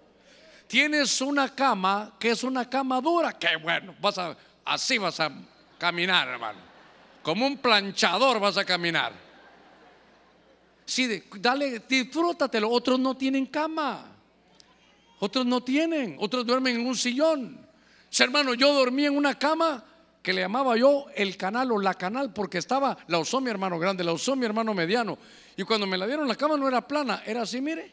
[0.67, 3.33] Tienes una cama que es una cama dura.
[3.39, 3.95] Qué bueno.
[4.01, 5.31] Vas a, así vas a
[5.79, 6.59] caminar, hermano.
[7.23, 9.13] Como un planchador vas a caminar.
[10.85, 12.71] Sí, dale, disfrútatelo.
[12.71, 14.07] Otros no tienen cama.
[15.19, 16.17] Otros no tienen.
[16.19, 17.67] Otros duermen en un sillón.
[18.19, 19.85] hermano, yo dormí en una cama
[20.23, 23.79] que le llamaba yo el canal o la canal porque estaba, la usó mi hermano
[23.79, 25.17] grande, la usó mi hermano mediano.
[25.57, 27.93] Y cuando me la dieron, la cama no era plana, era así, mire.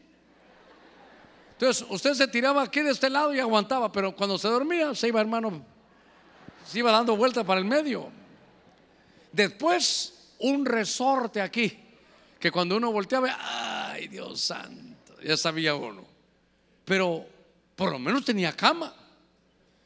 [1.53, 5.07] Entonces, usted se tiraba aquí de este lado y aguantaba, pero cuando se dormía, se
[5.07, 5.63] iba, hermano,
[6.67, 8.11] se iba dando vuelta para el medio.
[9.31, 11.79] Después, un resorte aquí,
[12.39, 13.37] que cuando uno volteaba,
[13.93, 16.03] ay Dios santo, ya sabía uno.
[16.83, 17.25] Pero
[17.75, 18.93] por lo menos tenía cama.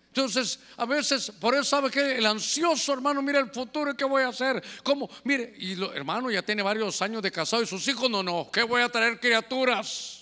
[0.08, 4.24] Entonces, a veces, por eso sabe que el ansioso hermano mira el futuro, ¿qué voy
[4.24, 4.64] a hacer?
[4.82, 5.08] ¿Cómo?
[5.24, 8.50] Mire, y lo, hermano ya tiene varios años de casado y sus hijos no, no,
[8.52, 10.17] ¿qué voy a traer criaturas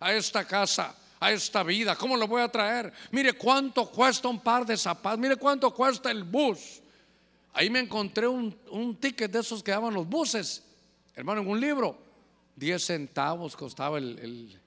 [0.00, 0.94] a esta casa?
[1.20, 1.96] a esta vida.
[1.96, 2.92] ¿Cómo lo voy a traer?
[3.10, 5.18] Mire cuánto cuesta un par de zapatos.
[5.18, 6.82] Mire cuánto cuesta el bus.
[7.52, 10.62] Ahí me encontré un, ticket de esos que daban los buses.
[11.14, 11.98] Hermano, en un libro.
[12.56, 14.58] 10 centavos costaba el,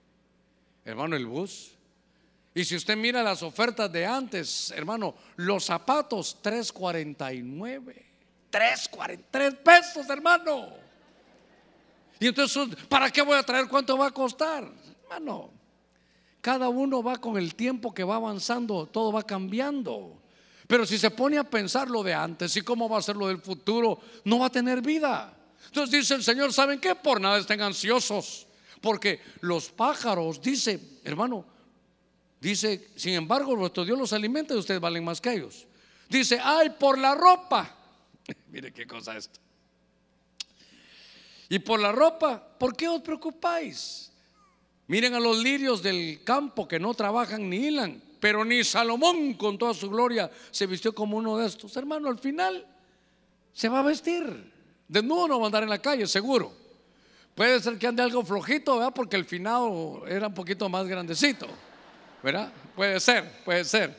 [0.86, 1.72] hermano el bus.
[2.54, 8.06] Y si usted mira las ofertas de antes, hermano, los zapatos 3.49.
[8.52, 10.70] 3.43 pesos, hermano.
[12.20, 13.68] Y entonces, ¿para qué voy a traer?
[13.68, 14.70] ¿Cuánto va a costar?
[15.10, 15.50] Hermano,
[16.40, 20.22] cada uno va con el tiempo que va avanzando, todo va cambiando.
[20.68, 23.28] Pero si se pone a pensar lo de antes y cómo va a ser lo
[23.28, 25.34] del futuro, no va a tener vida.
[25.66, 26.94] Entonces dice el Señor, ¿saben qué?
[26.94, 28.46] Por nada estén ansiosos.
[28.82, 31.44] Porque los pájaros, dice, hermano,
[32.40, 35.68] dice, sin embargo, vuestro Dios los alimenta y ustedes valen más que ellos.
[36.08, 37.76] Dice, ay, por la ropa.
[38.52, 39.40] Mire qué cosa esto.
[41.50, 44.09] Y por la ropa, ¿por qué os preocupáis?
[44.90, 49.58] Miren a los lirios del campo que no trabajan ni hilan pero ni Salomón con
[49.58, 51.76] toda su gloria se vistió como uno de estos.
[51.78, 52.66] Hermano, al final
[53.54, 54.52] se va a vestir.
[54.88, 56.52] Desnudo no va a andar en la calle, seguro.
[57.34, 58.94] Puede ser que ande algo flojito, ¿verdad?
[58.94, 61.48] Porque el finado era un poquito más grandecito,
[62.22, 62.52] ¿verdad?
[62.76, 63.96] Puede ser, puede ser.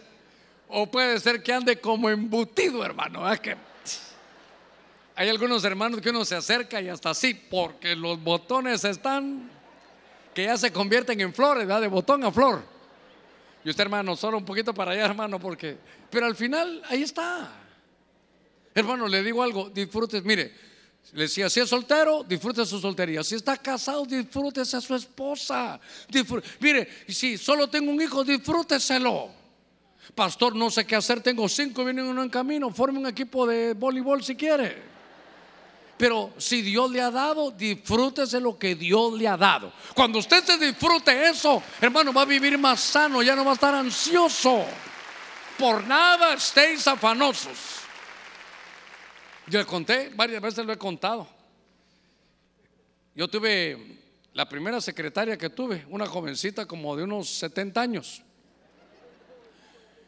[0.69, 3.23] O puede ser que ande como embutido, hermano.
[3.41, 3.57] Que
[5.17, 9.51] hay algunos hermanos que uno se acerca y hasta así, porque los botones están
[10.45, 11.83] ya se convierten en flores, ¿verdad?
[11.83, 12.63] De botón a flor.
[13.65, 15.77] Y usted, hermano, solo un poquito para allá, hermano, porque.
[16.11, 17.53] Pero al final, ahí está.
[18.75, 20.25] Hermano, le digo algo, disfrutes.
[20.25, 20.55] Mire,
[21.29, 23.23] si es soltero, disfrute su soltería.
[23.25, 25.81] Si está casado, disfrútese a su esposa.
[26.61, 29.31] Mire, si solo tengo un hijo, disfrúteselo.
[30.15, 33.75] Pastor, no sé qué hacer, tengo cinco, vienen uno en camino, forme un equipo de
[33.75, 35.00] voleibol si quiere.
[36.01, 39.71] Pero si Dios le ha dado, disfrútese lo que Dios le ha dado.
[39.95, 43.55] Cuando usted se disfrute eso, hermano, va a vivir más sano, ya no va a
[43.55, 44.65] estar ansioso.
[45.59, 47.59] Por nada estéis afanosos.
[49.47, 51.29] Yo le conté, varias veces lo he contado.
[53.15, 53.99] Yo tuve
[54.33, 58.23] la primera secretaria que tuve, una jovencita como de unos 70 años.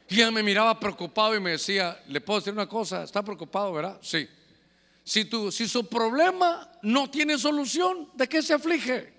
[0.09, 3.03] Y ella me miraba preocupado y me decía, ¿le puedo decir una cosa?
[3.03, 3.99] ¿Está preocupado, verdad?
[4.01, 4.27] Sí.
[5.05, 9.13] Si, si su problema no tiene solución, ¿de qué se aflige?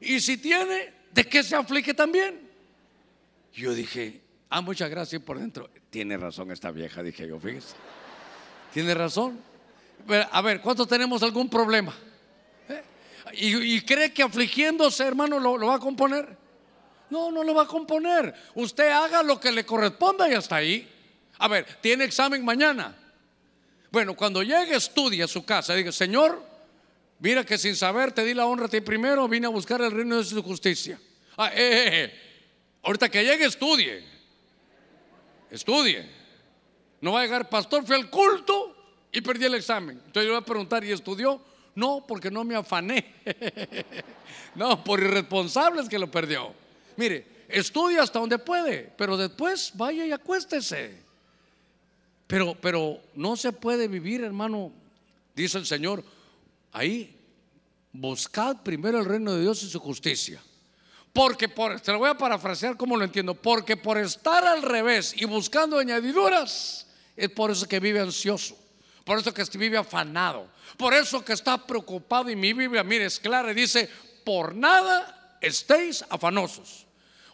[0.00, 2.48] Y si tiene, ¿de qué se aflige también?
[3.52, 4.20] Yo dije,
[4.50, 5.70] ah, muchas gracias por dentro.
[5.90, 7.74] Tiene razón esta vieja, dije yo, fíjese.
[8.72, 9.38] Tiene razón.
[10.30, 11.94] A ver, ¿cuántos tenemos algún problema?
[12.68, 12.82] ¿Eh?
[13.32, 16.36] ¿Y, cree que afligiéndose, hermano, lo, lo va a componer?
[17.10, 18.34] No, no lo va a componer.
[18.54, 20.90] Usted haga lo que le corresponda y hasta ahí.
[21.38, 22.96] A ver, ¿tiene examen mañana?
[23.94, 25.72] Bueno, cuando llegue, estudia a su casa.
[25.72, 26.42] Diga, Señor,
[27.20, 29.92] mira que sin saber te di la honra a ti primero, vine a buscar el
[29.92, 30.98] reino de su justicia.
[31.36, 32.14] Ah, eh, eh, eh.
[32.82, 34.02] Ahorita que llegue, estudie.
[35.48, 36.10] Estudie.
[37.00, 40.02] No va a llegar, pastor, fui al culto y perdí el examen.
[40.06, 41.40] Entonces yo voy a preguntar, ¿y estudió?
[41.76, 43.14] No, porque no me afané.
[44.56, 46.52] no, por irresponsables que lo perdió.
[46.96, 51.03] Mire, estudia hasta donde puede, pero después vaya y acuéstese.
[52.26, 54.72] Pero, pero no se puede vivir, hermano,
[55.34, 56.04] dice el Señor,
[56.72, 57.16] ahí,
[57.92, 60.42] buscad primero el reino de Dios y su justicia.
[61.12, 65.14] Porque por, te lo voy a parafrasear como lo entiendo, porque por estar al revés
[65.16, 68.56] y buscando añadiduras, es por eso que vive ansioso,
[69.04, 72.30] por eso que vive afanado, por eso que está preocupado.
[72.30, 73.88] Y mi Biblia, mire, es clara, dice,
[74.24, 76.84] por nada estéis afanosos.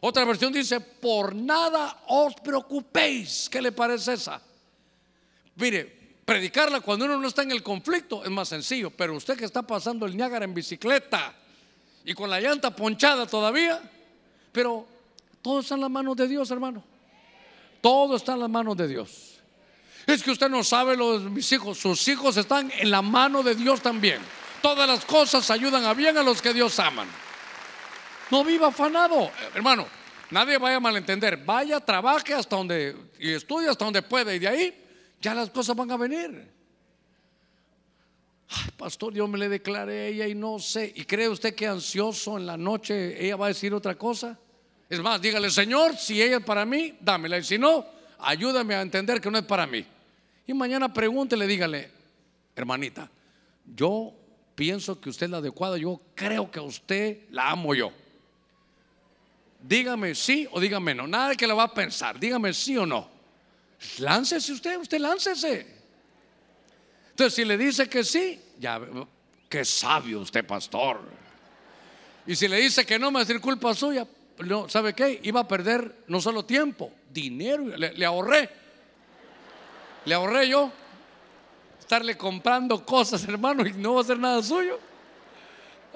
[0.01, 3.49] Otra versión dice, por nada os preocupéis.
[3.51, 4.43] ¿Qué le parece esa?
[5.61, 9.45] Mire, predicarla cuando uno no está en el conflicto es más sencillo, pero usted que
[9.45, 11.35] está pasando el Niágara en bicicleta
[12.05, 13.79] y con la llanta ponchada todavía,
[14.53, 14.87] pero
[15.43, 16.83] todo está en las manos de Dios, hermano.
[17.83, 19.39] Todo está en las manos de Dios.
[20.07, 23.43] Es que usted no sabe lo de mis hijos, sus hijos están en la mano
[23.43, 24.21] de Dios también.
[24.63, 27.09] Todas las cosas ayudan a bien a los que Dios aman.
[28.31, 29.87] No viva afanado, hermano.
[30.31, 31.37] Nadie vaya a malentender.
[31.37, 34.80] Vaya, trabaje hasta donde y estudie hasta donde pueda y de ahí
[35.21, 36.51] ya las cosas van a venir.
[38.49, 40.93] Ay, pastor, yo me le declaré a ella y no sé.
[40.97, 44.39] ¿Y cree usted que ansioso en la noche ella va a decir otra cosa?
[44.89, 47.39] Es más, dígale, Señor, si ella es para mí, dámela.
[47.39, 47.87] Y si no,
[48.19, 49.85] ayúdame a entender que no es para mí.
[50.47, 51.91] Y mañana pregúntele, dígale,
[52.57, 53.09] hermanita,
[53.65, 54.13] yo
[54.57, 57.93] pienso que usted es la adecuada, yo creo que a usted la amo yo.
[59.63, 61.07] Dígame sí o dígame no.
[61.07, 62.19] Nada que la va a pensar.
[62.19, 63.20] Dígame sí o no.
[63.99, 65.67] Láncese usted, usted láncese.
[67.11, 68.81] Entonces, si le dice que sí, ya,
[69.49, 71.01] qué sabio usted, pastor.
[72.27, 74.07] Y si le dice que no, me decir culpa suya.
[74.39, 75.21] No, ¿Sabe qué?
[75.23, 77.65] Iba a perder no solo tiempo, dinero.
[77.77, 78.49] Le, le ahorré.
[80.05, 80.73] Le ahorré yo.
[81.79, 84.79] Estarle comprando cosas, hermano, y no va a hacer nada suyo.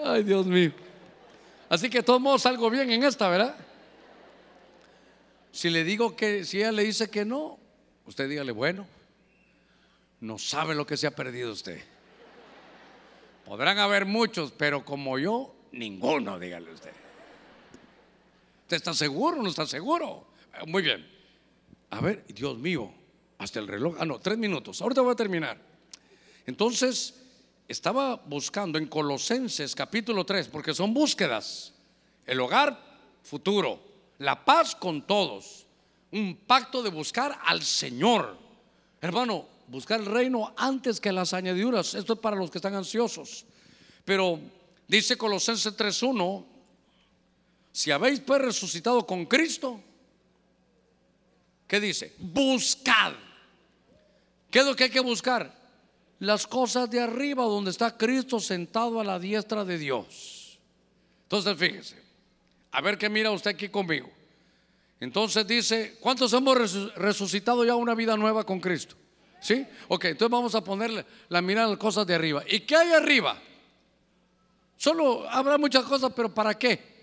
[0.03, 0.72] Ay, Dios mío.
[1.68, 3.55] Así que de todos modos salgo bien en esta, ¿verdad?
[5.53, 7.59] Si le digo que, si ella le dice que no,
[8.07, 8.87] usted dígale, bueno,
[10.21, 11.83] no sabe lo que se ha perdido usted.
[13.45, 16.93] Podrán haber muchos, pero como yo, ninguno, dígale usted.
[18.63, 20.27] ¿Usted está seguro no está seguro?
[20.67, 21.07] Muy bien.
[21.91, 22.91] A ver, Dios mío,
[23.39, 23.97] hasta el reloj.
[23.99, 24.81] Ah, no, tres minutos.
[24.81, 25.61] Ahorita voy a terminar.
[26.47, 27.15] Entonces,
[27.69, 31.75] estaba buscando en Colosenses capítulo 3, porque son búsquedas.
[32.27, 32.81] El hogar
[33.23, 33.81] futuro,
[34.19, 35.64] la paz con todos,
[36.15, 38.39] un pacto de buscar al Señor.
[39.01, 41.95] Hermano, buscar el reino antes que las añadiduras.
[41.95, 43.45] Esto es para los que están ansiosos.
[44.05, 44.41] Pero
[44.89, 46.45] dice Colosenses 3.1,
[47.73, 49.81] si habéis pues resucitado con Cristo,
[51.67, 52.15] ¿qué dice?
[52.19, 53.12] Buscad.
[54.51, 55.65] ¿Qué es lo que hay que buscar?
[56.25, 60.59] las cosas de arriba donde está Cristo sentado a la diestra de Dios.
[61.25, 62.03] Entonces fíjese,
[62.71, 64.11] a ver qué mira usted aquí conmigo.
[65.01, 68.97] Entonces dice, ¿cuántos hemos resucitado ya una vida nueva con Cristo?
[69.40, 69.66] ¿Sí?
[69.88, 72.42] Ok, entonces vamos a ponerle la mirada a las cosas de arriba.
[72.49, 73.38] ¿Y qué hay arriba?
[74.76, 76.95] Solo habrá muchas cosas, pero ¿para qué?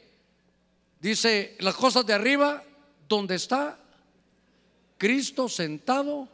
[1.00, 2.64] Dice, las cosas de arriba,
[3.08, 3.78] donde está
[4.98, 6.28] Cristo sentado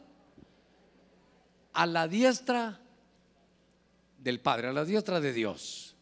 [1.72, 2.80] a la diestra
[4.18, 5.94] del Padre, a la diestra de Dios.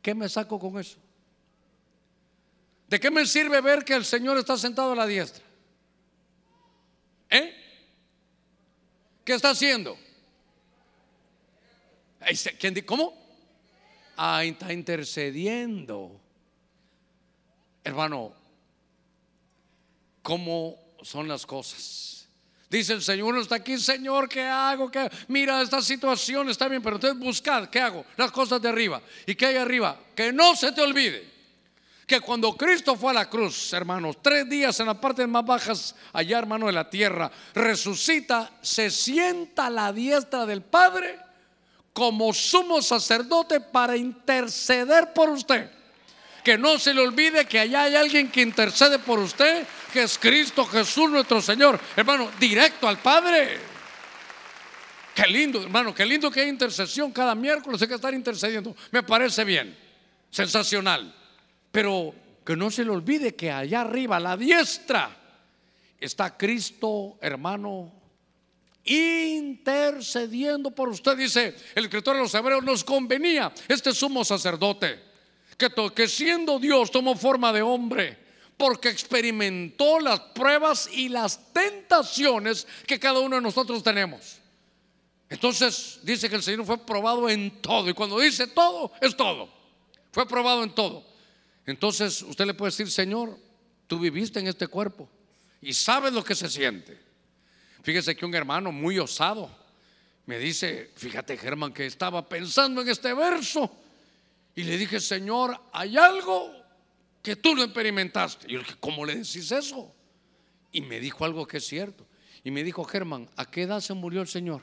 [0.00, 0.98] ¿Qué me saco con eso?
[2.92, 5.42] ¿De qué me sirve ver que el Señor está sentado a la diestra?
[7.30, 7.54] ¿Eh?
[9.24, 9.96] ¿Qué está haciendo?
[12.84, 13.14] ¿Cómo?
[14.14, 16.20] Ah, está intercediendo.
[17.82, 18.34] Hermano,
[20.20, 22.28] ¿cómo son las cosas?
[22.68, 24.90] Dice el Señor, está aquí, Señor, ¿qué hago?
[24.90, 25.08] ¿Qué?
[25.28, 28.04] Mira, esta situación está bien, pero entonces buscar, ¿qué hago?
[28.18, 29.00] Las cosas de arriba.
[29.24, 29.98] ¿Y qué hay arriba?
[30.14, 31.31] Que no se te olvide
[32.06, 35.94] que cuando Cristo fue a la cruz, hermanos, tres días en las partes más bajas,
[36.12, 41.18] allá, hermano, de la tierra, resucita, se sienta a la diestra del Padre
[41.92, 45.70] como sumo sacerdote para interceder por usted.
[46.42, 50.18] Que no se le olvide que allá hay alguien que intercede por usted, que es
[50.18, 51.78] Cristo Jesús nuestro Señor.
[51.94, 53.60] Hermano, directo al Padre.
[55.14, 58.74] Qué lindo, hermano, qué lindo que hay intercesión cada miércoles, hay que estar intercediendo.
[58.90, 59.76] Me parece bien,
[60.30, 61.21] sensacional.
[61.72, 62.14] Pero
[62.44, 65.16] que no se le olvide que allá arriba, a la diestra,
[65.98, 67.92] está Cristo, hermano,
[68.84, 71.16] intercediendo por usted.
[71.16, 75.00] Dice el escritor de los hebreos, nos convenía este sumo sacerdote
[75.94, 78.18] que, siendo Dios tomó forma de hombre
[78.56, 84.38] porque experimentó las pruebas y las tentaciones que cada uno de nosotros tenemos.
[85.28, 87.88] Entonces dice que el Señor fue probado en todo.
[87.88, 89.48] Y cuando dice todo, es todo.
[90.12, 91.11] Fue probado en todo.
[91.66, 93.38] Entonces usted le puede decir, Señor,
[93.86, 95.08] tú viviste en este cuerpo
[95.60, 96.98] y sabes lo que se siente.
[97.82, 99.50] Fíjese que un hermano muy osado
[100.26, 103.70] me dice, fíjate Germán, que estaba pensando en este verso.
[104.54, 106.52] Y le dije, Señor, hay algo
[107.22, 108.46] que tú no experimentaste.
[108.48, 109.94] Y yo le dije, ¿cómo le decís eso?
[110.72, 112.06] Y me dijo algo que es cierto.
[112.44, 114.62] Y me dijo, Germán, ¿a qué edad se murió el Señor?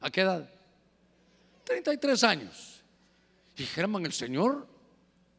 [0.00, 0.50] ¿A qué edad?
[1.64, 2.82] 33 años.
[3.56, 4.66] Y Germán, el Señor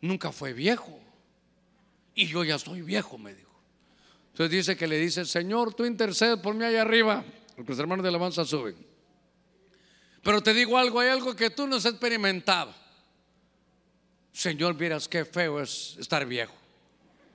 [0.02, 1.00] nunca fue viejo.
[2.14, 3.52] Y yo ya estoy viejo, me dijo.
[4.32, 7.24] Entonces dice que le dice, Señor, tú intercedes por mí allá arriba.
[7.56, 8.76] Los hermanos de alabanza suben.
[10.24, 12.74] Pero te digo algo, hay algo que tú no has experimentado.
[14.32, 16.54] Señor, vieras qué feo es estar viejo.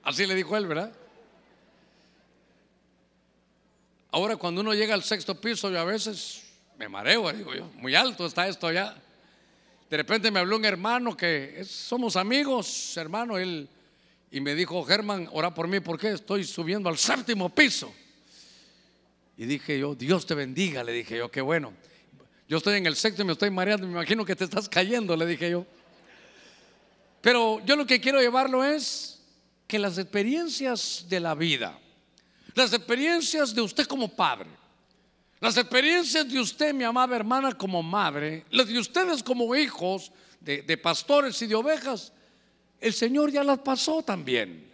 [0.03, 0.91] Así le dijo él, ¿verdad?
[4.11, 6.43] Ahora cuando uno llega al sexto piso, yo a veces
[6.77, 8.95] me mareo, digo yo, muy alto está esto ya.
[9.89, 13.69] De repente me habló un hermano que somos amigos, hermano, él,
[14.29, 17.93] y me dijo, Germán, ora por mí, porque estoy subiendo al séptimo piso.
[19.37, 21.71] Y dije yo, Dios te bendiga, le dije yo, qué bueno.
[22.49, 25.15] Yo estoy en el sexto y me estoy mareando, me imagino que te estás cayendo,
[25.15, 25.65] le dije yo.
[27.21, 29.21] Pero yo lo que quiero llevarlo es
[29.67, 31.79] que las experiencias de la vida,
[32.55, 34.49] las experiencias de usted como padre,
[35.39, 40.77] las experiencias de usted, mi amada hermana, como madre, las de ustedes como hijos de,
[40.77, 42.11] pastores y de ovejas,
[42.79, 44.67] el Señor ya las pasó también.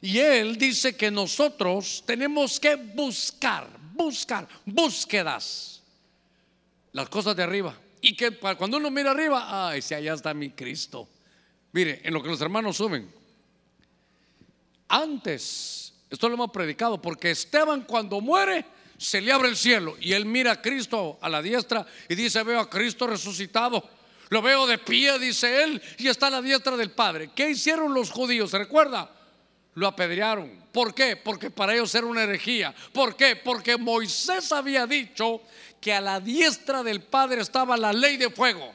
[0.00, 5.82] Y Él dice que nosotros tenemos que buscar, buscar, búsquedas,
[6.92, 7.78] las cosas de arriba.
[8.00, 11.08] Y que cuando uno mira arriba, ay, si allá está mi Cristo.
[11.72, 13.10] Mire, en lo que los hermanos suben.
[14.88, 18.64] Antes, esto lo hemos predicado, porque Esteban cuando muere,
[19.04, 22.42] se le abre el cielo y él mira a Cristo a la diestra y dice,
[22.42, 23.86] veo a Cristo resucitado.
[24.30, 27.30] Lo veo de pie, dice él, y está a la diestra del Padre.
[27.34, 28.50] ¿Qué hicieron los judíos?
[28.50, 29.10] ¿Se recuerda?
[29.74, 30.64] Lo apedrearon.
[30.72, 31.16] ¿Por qué?
[31.16, 32.74] Porque para ellos era una herejía.
[32.92, 33.36] ¿Por qué?
[33.36, 35.42] Porque Moisés había dicho
[35.80, 38.74] que a la diestra del Padre estaba la ley de fuego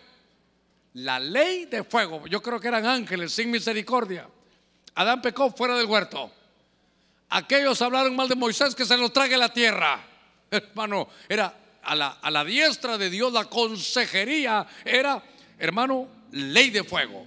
[0.93, 2.25] la ley de fuego.
[2.27, 4.27] Yo creo que eran ángeles sin misericordia.
[4.95, 6.31] Adán pecó fuera del huerto.
[7.29, 10.08] Aquellos hablaron mal de Moisés que se los trague la tierra.
[10.51, 15.23] Hermano, era a la, a la diestra de Dios la consejería, era,
[15.57, 17.25] hermano, ley de fuego.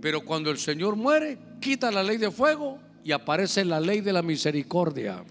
[0.00, 4.12] Pero cuando el Señor muere, quita la ley de fuego y aparece la ley de
[4.12, 5.22] la misericordia.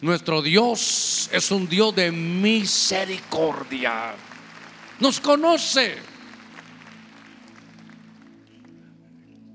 [0.00, 4.14] Nuestro Dios es un Dios de misericordia
[5.02, 5.96] nos conoce.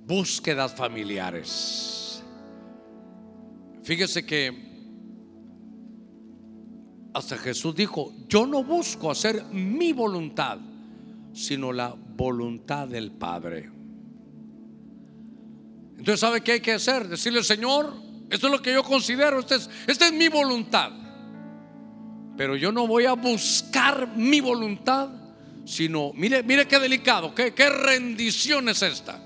[0.06, 2.22] Búsquedas familiares.
[3.84, 4.67] Fíjese que
[7.18, 10.60] hasta Jesús dijo, yo no busco hacer mi voluntad,
[11.34, 13.72] sino la voluntad del Padre.
[15.98, 17.08] Entonces, ¿sabe qué hay que hacer?
[17.08, 17.92] Decirle, Señor,
[18.30, 20.92] esto es lo que yo considero, esta es, es mi voluntad.
[22.38, 25.10] Pero yo no voy a buscar mi voluntad,
[25.66, 29.20] sino, mire, mire qué delicado, qué, qué rendición es esta.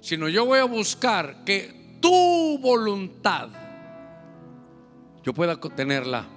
[0.00, 3.48] Sino yo voy a buscar que tu voluntad
[5.24, 6.35] yo pueda tenerla.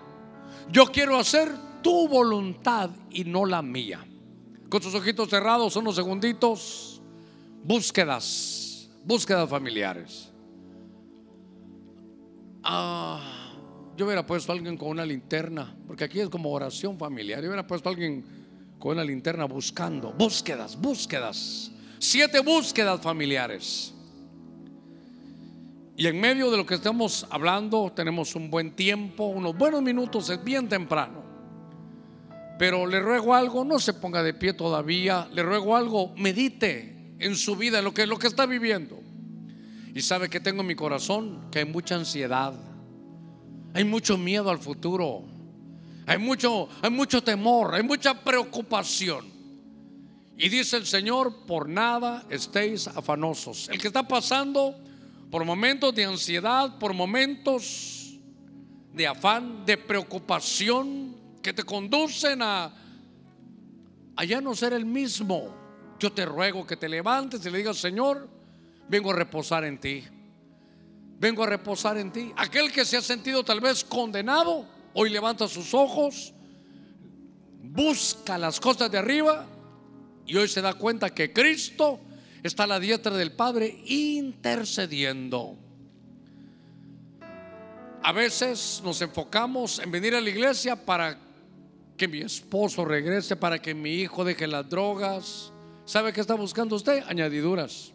[0.72, 1.49] Yo quiero hacer
[1.82, 4.05] tu voluntad y no la mía.
[4.70, 7.01] Con sus ojitos cerrados, unos segunditos,
[7.63, 10.32] búsquedas, búsquedas familiares.
[12.63, 13.53] Ah,
[13.97, 17.41] yo hubiera puesto a alguien con una linterna, porque aquí es como oración familiar.
[17.41, 18.24] Yo hubiera puesto a alguien
[18.78, 23.93] con la linterna buscando, búsquedas, búsquedas, siete búsquedas familiares.
[26.00, 30.30] Y en medio de lo que estamos hablando, tenemos un buen tiempo, unos buenos minutos,
[30.30, 31.22] es bien temprano.
[32.58, 37.36] Pero le ruego algo, no se ponga de pie todavía, le ruego algo, medite en
[37.36, 38.97] su vida, en lo que, lo que está viviendo.
[39.93, 42.54] Y sabe que tengo en mi corazón que hay mucha ansiedad,
[43.74, 45.26] hay mucho miedo al futuro.
[46.06, 49.26] Hay mucho, hay mucho temor, hay mucha preocupación.
[50.38, 53.68] Y dice el Señor, por nada estéis afanosos.
[53.68, 54.76] El que está pasando
[55.30, 58.20] por momentos de ansiedad, por momentos
[58.94, 62.74] de afán, de preocupación, que te conducen a,
[64.16, 65.56] a ya no ser el mismo.
[66.00, 68.30] Yo te ruego que te levantes y le digas, Señor,
[68.88, 70.04] vengo a reposar en ti.
[71.20, 72.32] Vengo a reposar en ti.
[72.36, 76.34] Aquel que se ha sentido tal vez condenado, Hoy levanta sus ojos,
[77.62, 79.46] busca las cosas de arriba
[80.26, 82.00] y hoy se da cuenta que Cristo
[82.44, 85.58] está la diestra del Padre intercediendo.
[88.02, 91.18] A veces nos enfocamos en venir a la iglesia para
[91.98, 95.52] que mi esposo regrese, para que mi hijo deje las drogas.
[95.86, 97.04] ¿Sabe qué está buscando usted?
[97.08, 97.92] Añadiduras.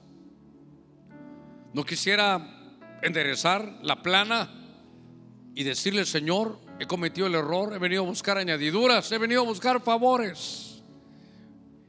[1.73, 4.53] No quisiera enderezar la plana
[5.55, 9.45] y decirle, Señor, he cometido el error, he venido a buscar añadiduras, he venido a
[9.45, 10.83] buscar favores.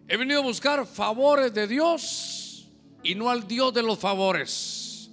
[0.08, 2.35] He venido a buscar favores de Dios
[3.06, 5.12] y no al Dios de los favores.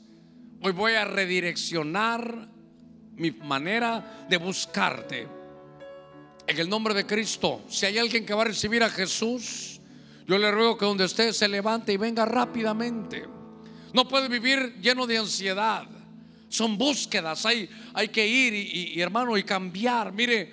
[0.63, 2.49] Hoy voy a redireccionar
[3.17, 5.29] mi manera de buscarte.
[6.47, 9.81] En el nombre de Cristo, si hay alguien que va a recibir a Jesús,
[10.27, 13.27] yo le ruego que donde esté se levante y venga rápidamente.
[13.93, 15.87] No puede vivir lleno de ansiedad.
[16.49, 20.13] Son búsquedas, hay, hay que ir y, hermano y cambiar.
[20.13, 20.51] Mire,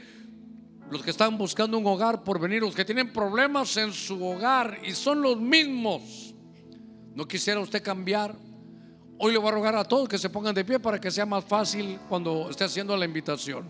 [0.91, 4.79] los que están buscando un hogar por venir, los que tienen problemas en su hogar
[4.83, 6.28] y son los mismos.
[7.15, 8.35] ¿No quisiera usted cambiar?
[9.17, 11.25] Hoy le voy a rogar a todos que se pongan de pie para que sea
[11.25, 13.69] más fácil cuando esté haciendo la invitación.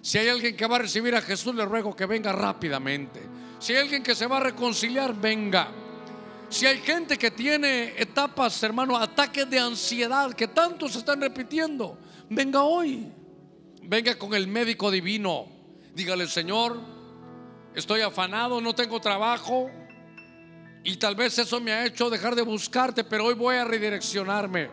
[0.00, 3.20] Si hay alguien que va a recibir a Jesús, le ruego que venga rápidamente.
[3.58, 5.68] Si hay alguien que se va a reconciliar, venga.
[6.48, 11.98] Si hay gente que tiene etapas, hermano, ataques de ansiedad que tanto se están repitiendo,
[12.30, 13.12] venga hoy.
[13.82, 15.46] Venga con el médico divino.
[15.94, 16.80] Dígale, Señor,
[17.74, 19.70] estoy afanado, no tengo trabajo.
[20.88, 24.70] Y tal vez eso me ha hecho dejar de buscarte, pero hoy voy a redireccionarme.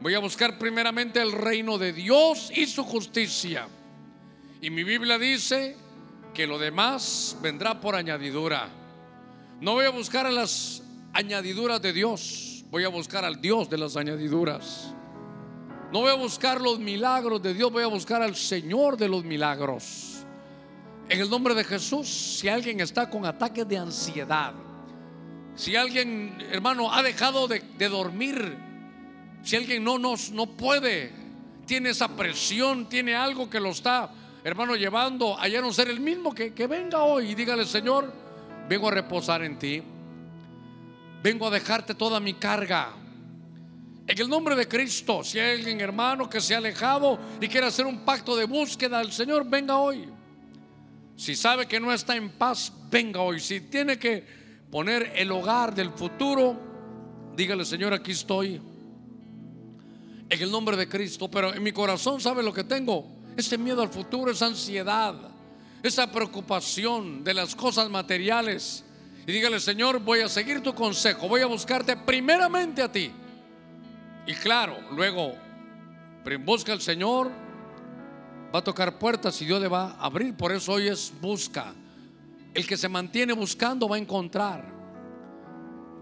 [0.00, 3.66] Voy a buscar primeramente el reino de Dios y su justicia.
[4.60, 5.76] Y mi Biblia dice
[6.32, 8.68] que lo demás vendrá por añadidura.
[9.60, 13.78] No voy a buscar a las añadiduras de Dios, voy a buscar al Dios de
[13.78, 14.94] las añadiduras.
[15.90, 19.24] No voy a buscar los milagros de Dios, voy a buscar al Señor de los
[19.24, 20.24] milagros.
[21.08, 24.54] En el nombre de Jesús, si alguien está con ataques de ansiedad,
[25.56, 28.56] si alguien, hermano, ha dejado de, dormir,
[29.42, 31.12] si alguien no, no, no puede,
[31.66, 34.10] tiene esa presión, tiene algo que lo está,
[34.42, 38.12] hermano, llevando a ya no ser el mismo, que, que venga hoy y dígale, Señor,
[38.68, 39.82] vengo a reposar en ti
[41.24, 42.92] vengo a dejarte toda mi carga.
[44.06, 47.66] En el nombre de Cristo, si hay alguien hermano que se ha alejado y quiere
[47.66, 50.06] hacer un pacto de búsqueda del Señor, venga hoy.
[51.16, 53.40] Si sabe que no está en paz, venga hoy.
[53.40, 54.43] Si tiene que
[54.74, 56.56] poner el hogar del futuro,
[57.36, 58.60] dígale, Señor, aquí estoy.
[60.28, 63.06] En el nombre de Cristo, pero en mi corazón, ¿sabe lo que tengo?
[63.36, 65.14] Ese miedo al futuro, esa ansiedad,
[65.80, 68.84] esa preocupación de las cosas materiales
[69.24, 73.12] y dígale, Señor, voy a seguir tu consejo, voy a buscarte primeramente a ti.
[74.26, 75.36] Y claro, luego
[76.40, 77.30] busca al Señor,
[78.52, 80.34] va a tocar puertas y Dios le va a abrir.
[80.34, 81.72] Por eso hoy es busca.
[82.54, 84.72] El que se mantiene buscando va a encontrar.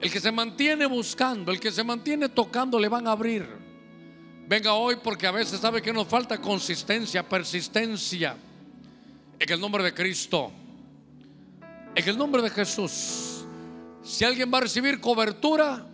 [0.01, 3.47] El que se mantiene buscando, el que se mantiene tocando, le van a abrir.
[4.47, 8.37] Venga hoy porque a veces sabe que nos falta consistencia, persistencia.
[9.39, 10.53] En el nombre de Cristo.
[11.95, 13.45] En el nombre de Jesús,
[14.03, 15.87] si alguien va a recibir cobertura,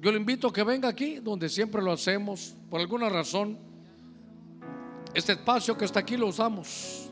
[0.00, 3.58] yo le invito a que venga aquí, donde siempre lo hacemos, por alguna razón.
[5.14, 7.10] Este espacio que está aquí lo usamos.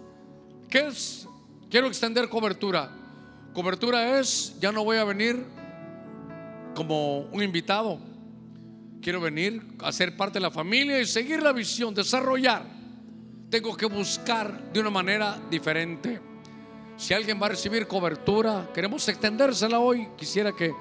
[0.68, 1.28] ¿Qué es?
[1.70, 2.90] Quiero extender cobertura.
[3.54, 5.46] Cobertura es, ya no voy a venir
[6.74, 8.00] como un invitado.
[9.00, 12.64] Quiero venir a ser parte de la familia y seguir la visión, desarrollar.
[13.48, 16.20] Tengo que buscar de una manera diferente.
[16.96, 20.08] Si alguien va a recibir cobertura, queremos extendérsela hoy.
[20.18, 20.74] Quisiera que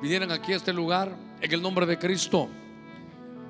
[0.00, 2.48] vinieran aquí a este lugar en el nombre de Cristo.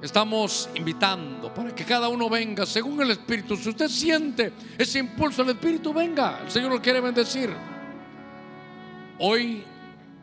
[0.02, 3.56] Estamos invitando para que cada uno venga según el Espíritu.
[3.56, 6.40] Si usted siente ese impulso del Espíritu, venga.
[6.44, 7.50] El Señor lo quiere bendecir.
[9.18, 9.64] Hoy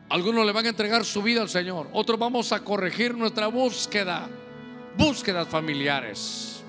[0.10, 1.90] algunos le van a entregar su vida al Señor.
[1.94, 4.30] Otros vamos a corregir nuestra búsqueda.
[4.96, 6.64] Búsquedas familiares.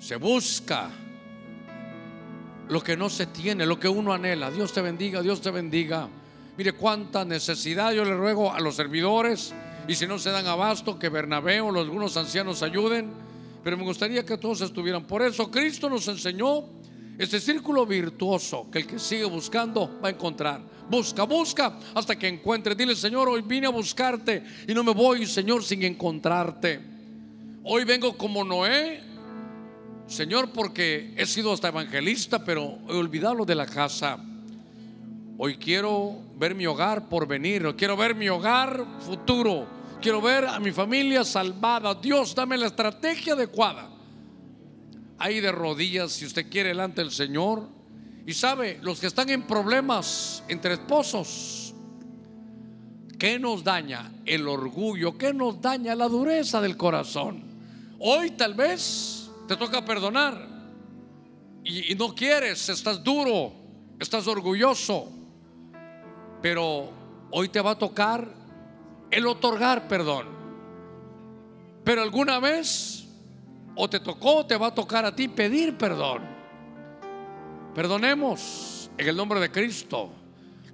[0.00, 0.90] Se busca
[2.68, 4.50] lo que no se tiene, lo que uno anhela.
[4.50, 6.08] Dios te bendiga, Dios te bendiga.
[6.56, 7.92] Mire cuánta necesidad.
[7.92, 9.54] Yo le ruego a los servidores
[9.88, 13.12] y si no se dan abasto, que Bernabé o algunos ancianos ayuden.
[13.62, 15.04] Pero me gustaría que todos estuvieran.
[15.04, 16.64] Por eso Cristo nos enseñó
[17.18, 20.60] este círculo virtuoso que el que sigue buscando va a encontrar.
[20.90, 22.74] Busca, busca hasta que encuentre.
[22.74, 26.80] Dile, Señor, hoy vine a buscarte y no me voy, Señor, sin encontrarte.
[27.62, 29.14] Hoy vengo como Noé
[30.06, 34.18] Señor, porque he sido hasta evangelista, pero he olvidado lo de la casa.
[35.38, 39.66] Hoy quiero ver mi hogar por venir, quiero ver mi hogar futuro,
[40.00, 41.94] quiero ver a mi familia salvada.
[41.94, 43.90] Dios, dame la estrategia adecuada.
[45.18, 47.68] Ahí de rodillas, si usted quiere, delante del Señor.
[48.26, 51.74] Y sabe, los que están en problemas entre esposos,
[53.18, 54.12] ¿qué nos daña?
[54.24, 55.94] El orgullo, ¿qué nos daña?
[55.94, 57.42] La dureza del corazón.
[57.98, 60.54] Hoy tal vez te toca perdonar
[61.64, 63.52] y, no quieres, estás duro,
[63.98, 65.08] estás orgulloso,
[66.44, 66.90] pero
[67.30, 68.28] hoy te va a tocar
[69.10, 70.26] el otorgar perdón.
[71.82, 73.06] Pero alguna vez
[73.74, 76.20] o te tocó, te va a tocar a ti pedir perdón.
[77.74, 80.10] Perdonemos en el nombre de Cristo.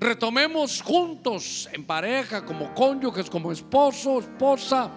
[0.00, 4.90] Retomemos juntos en pareja, como cónyuges, como esposo, esposa,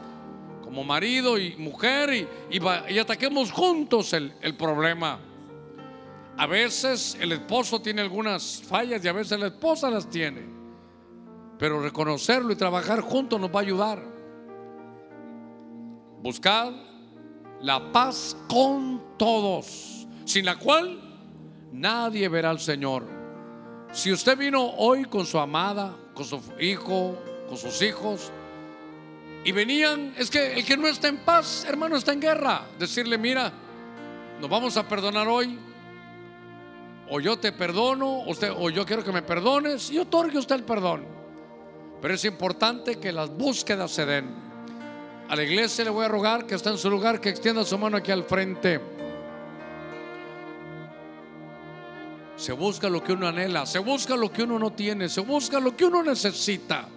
[0.63, 5.19] como marido y mujer y, ataquemos juntos el, el problema.
[6.35, 10.52] A veces el esposo tiene algunas fallas y a veces la esposa las tiene.
[11.57, 14.03] Pero reconocerlo y trabajar juntos nos va a ayudar.
[16.21, 16.73] Buscad
[17.61, 20.99] la paz con todos, sin la cual
[21.71, 23.03] nadie verá al Señor.
[23.91, 27.17] Si usted vino hoy con su amada, con su hijo,
[27.47, 28.31] con sus hijos,
[29.45, 32.65] y venían, es que el que no está en paz, hermano, está en guerra.
[32.79, 33.51] Decirle, mira,
[34.39, 35.59] nos vamos a perdonar hoy.
[37.09, 40.63] O yo te perdono, usted, o yo quiero que me perdones y otorgue usted el
[40.63, 41.12] perdón.
[42.03, 44.25] Pero es importante que las búsquedas se den.
[45.29, 47.77] A la iglesia le voy a rogar que está en su lugar, que extienda su
[47.77, 48.81] mano aquí al frente.
[52.35, 55.61] Se busca lo que uno anhela, se busca lo que uno no tiene, se busca
[55.61, 56.89] lo que uno necesita.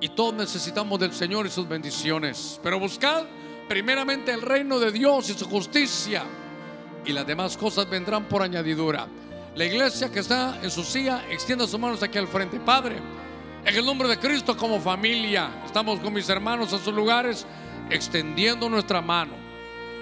[0.00, 2.58] Y todos necesitamos del Señor y sus bendiciones.
[2.62, 3.24] Pero buscad
[3.68, 6.22] primeramente el reino de Dios y su justicia.
[7.04, 9.06] Y las demás cosas vendrán por añadidura.
[9.54, 12.58] La iglesia que está en su silla, extienda sus manos aquí al frente.
[12.60, 12.96] Padre,
[13.66, 17.44] en el nombre de Cristo como familia, estamos con mis hermanos a sus lugares,
[17.90, 19.32] extendiendo nuestra mano.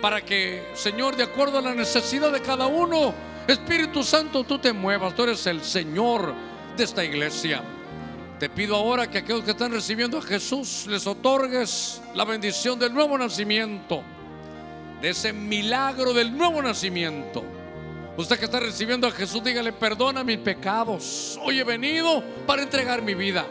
[0.02, 3.14] Para que, Señor, de acuerdo a la necesidad de cada uno,
[3.48, 5.14] Espíritu Santo, tú te muevas.
[5.14, 6.34] Tú eres el Señor
[6.76, 7.62] de esta iglesia.
[8.38, 12.92] Te pido ahora que aquellos que están recibiendo a Jesús les otorgues la bendición del
[12.92, 14.02] nuevo nacimiento,
[15.00, 17.53] de ese milagro del nuevo nacimiento
[18.16, 21.38] Usted que está recibiendo a Jesús, dígale, perdona mis pecados.
[21.42, 23.44] Hoy he venido para entregar mi vida.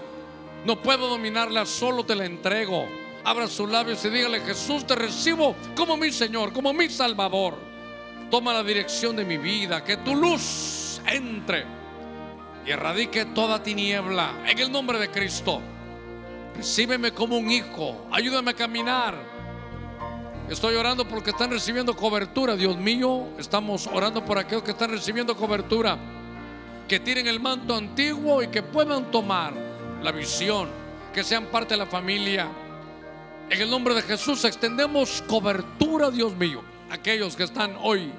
[0.65, 2.87] No puedo dominarla, solo te la entrego.
[3.25, 7.57] Abra sus labios y dígale, Jesús, te recibo como mi Señor, como mi Salvador.
[8.31, 11.65] Toma la dirección de mi vida, que tu luz entre
[12.65, 14.45] y erradique toda tiniebla.
[14.47, 15.61] En el nombre de Cristo,
[16.55, 19.32] recíbeme como un hijo, ayúdame a caminar
[20.49, 23.29] Estoy orando porque están recibiendo cobertura, Dios mío.
[23.39, 25.97] Estamos orando por aquellos que están recibiendo cobertura.
[26.87, 29.53] Que tienen el manto antiguo y que puedan tomar
[30.01, 30.67] la visión,
[31.13, 32.49] que sean parte de la familia.
[33.49, 36.61] En el nombre de Jesús extendemos cobertura, Dios mío.
[36.89, 38.11] Aquellos que están hoy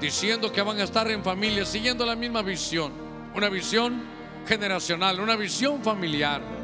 [0.00, 2.92] diciendo que van a estar en familia, siguiendo la misma visión.
[3.34, 4.02] Una visión
[4.46, 6.57] generacional, una visión familiar.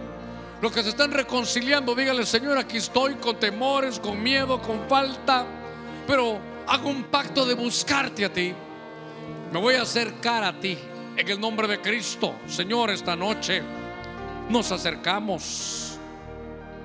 [0.65, 5.45] Los que se están reconciliando, dígale, Señor, aquí estoy con temores, con miedo, con falta,
[6.07, 8.55] pero hago un pacto de buscarte a ti.
[9.53, 10.79] Me voy a acercar a ti
[11.19, 12.37] en el nombre de Cristo.
[12.47, 13.63] Señor, esta noche
[14.49, 15.99] nos acercamos.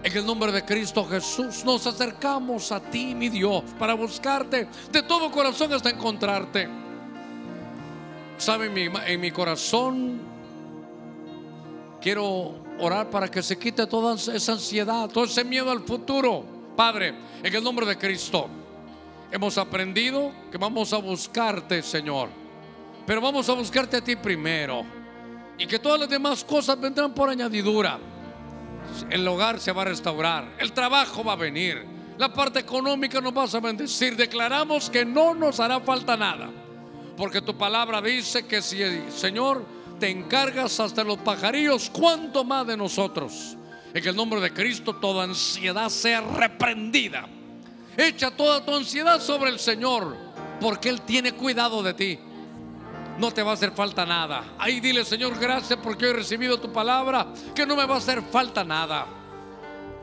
[0.03, 5.03] En el nombre de Cristo Jesús nos acercamos a ti, mi Dios, para buscarte de
[5.03, 6.67] todo corazón hasta encontrarte.
[8.37, 10.19] Sabe, en mi, en mi corazón
[12.01, 16.43] quiero orar para que se quite toda esa ansiedad, todo ese miedo al futuro.
[16.75, 18.47] Padre, en el nombre de Cristo,
[19.31, 22.29] hemos aprendido que vamos a buscarte, Señor.
[23.05, 24.83] Pero vamos a buscarte a ti primero.
[25.57, 27.99] Y que todas las demás cosas vendrán por añadidura.
[29.09, 30.55] El hogar se va a restaurar.
[30.57, 31.85] El trabajo va a venir.
[32.17, 34.15] La parte económica nos vas a bendecir.
[34.15, 36.49] Declaramos que no nos hará falta nada.
[37.17, 38.79] Porque tu palabra dice que si
[39.09, 39.65] Señor
[39.99, 43.57] te encargas hasta los pajarillos, ¿cuánto más de nosotros?
[43.93, 47.27] En el nombre de Cristo toda ansiedad sea reprendida.
[47.97, 50.15] Echa toda tu ansiedad sobre el Señor,
[50.61, 52.19] porque Él tiene cuidado de ti.
[53.17, 54.53] No te va a hacer falta nada.
[54.57, 58.21] Ahí dile, Señor, gracias porque he recibido tu palabra, que no me va a hacer
[58.21, 59.05] falta nada.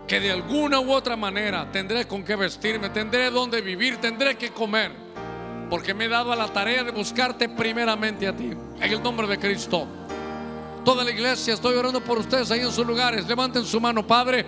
[0.06, 4.50] Que de alguna u otra manera tendré con qué vestirme, tendré donde vivir, tendré que
[4.50, 5.06] comer
[5.68, 8.52] porque me he dado a la tarea de buscarte primeramente a ti.
[8.80, 9.86] En el nombre de Cristo.
[10.84, 13.26] Toda la iglesia, estoy orando por ustedes ahí en sus lugares.
[13.26, 14.46] Levanten su mano, Padre.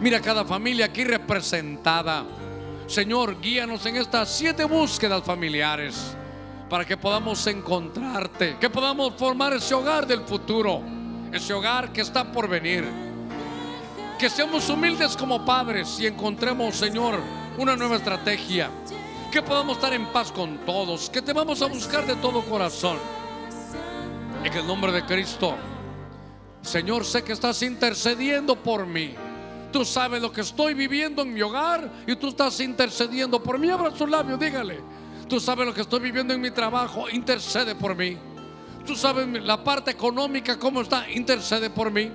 [0.00, 2.24] Mira cada familia aquí representada.
[2.86, 6.16] Señor, guíanos en estas siete búsquedas familiares
[6.70, 10.82] para que podamos encontrarte, que podamos formar ese hogar del futuro,
[11.32, 12.84] ese hogar que está por venir.
[14.18, 17.20] Que seamos humildes como padres y encontremos, Señor,
[17.58, 18.70] una nueva estrategia
[19.36, 22.96] que podamos estar en paz con todos, que te vamos a buscar de todo corazón.
[24.42, 25.54] En el nombre de Cristo,
[26.62, 29.14] Señor, sé que estás intercediendo por mí.
[29.70, 33.68] Tú sabes lo que estoy viviendo en mi hogar y tú estás intercediendo por mí.
[33.68, 34.80] Abra su labio, dígale.
[35.28, 38.16] Tú sabes lo que estoy viviendo en mi trabajo, intercede por mí.
[38.86, 42.10] Tú sabes la parte económica, cómo está, intercede por mí.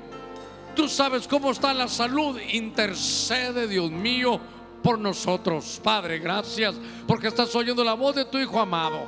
[0.75, 4.41] Tú sabes cómo está la salud, intercede, Dios mío,
[4.81, 5.79] por nosotros.
[5.83, 6.75] Padre, gracias
[7.07, 9.07] porque estás oyendo la voz de tu Hijo amado,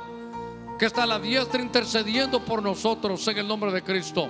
[0.78, 4.28] que está a la diestra intercediendo por nosotros en el nombre de Cristo.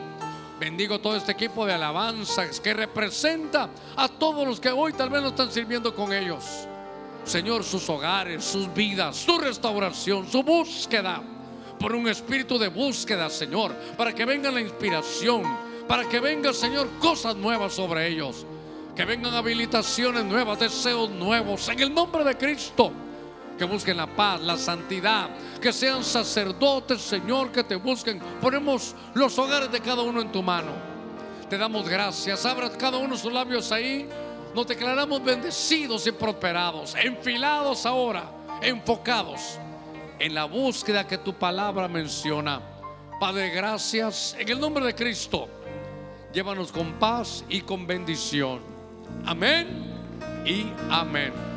[0.59, 5.21] Bendigo todo este equipo de alabanzas que representa a todos los que hoy tal vez
[5.21, 6.69] no están sirviendo con ellos.
[7.25, 11.23] Señor, sus hogares, sus vidas, su restauración, su búsqueda,
[11.79, 15.43] por un espíritu de búsqueda, Señor, para que venga la inspiración,
[15.89, 18.47] para que venga, Señor, cosas nuevas sobre ellos,
[18.95, 22.93] que vengan habilitaciones nuevas, deseos nuevos, en el nombre de Cristo.
[23.59, 25.31] Que busquen la paz, la santidad,
[25.61, 28.21] que sean sacerdotes, Señor, que te busquen.
[28.41, 30.73] Ponemos los hogares de cada uno en tu mano.
[31.49, 32.45] Te damos gracias.
[32.47, 34.09] Abra cada uno sus labios ahí.
[34.55, 38.25] Nos declaramos bendecidos y prosperados, enfilados ahora,
[38.61, 39.59] enfocados
[40.19, 42.61] en la búsqueda que tu palabra menciona.
[43.21, 44.37] Padre, gracias.
[44.39, 45.49] En el nombre de Cristo,
[46.33, 48.74] llévanos con paz y con bendición.
[49.27, 49.67] Amén
[50.45, 51.54] y amén.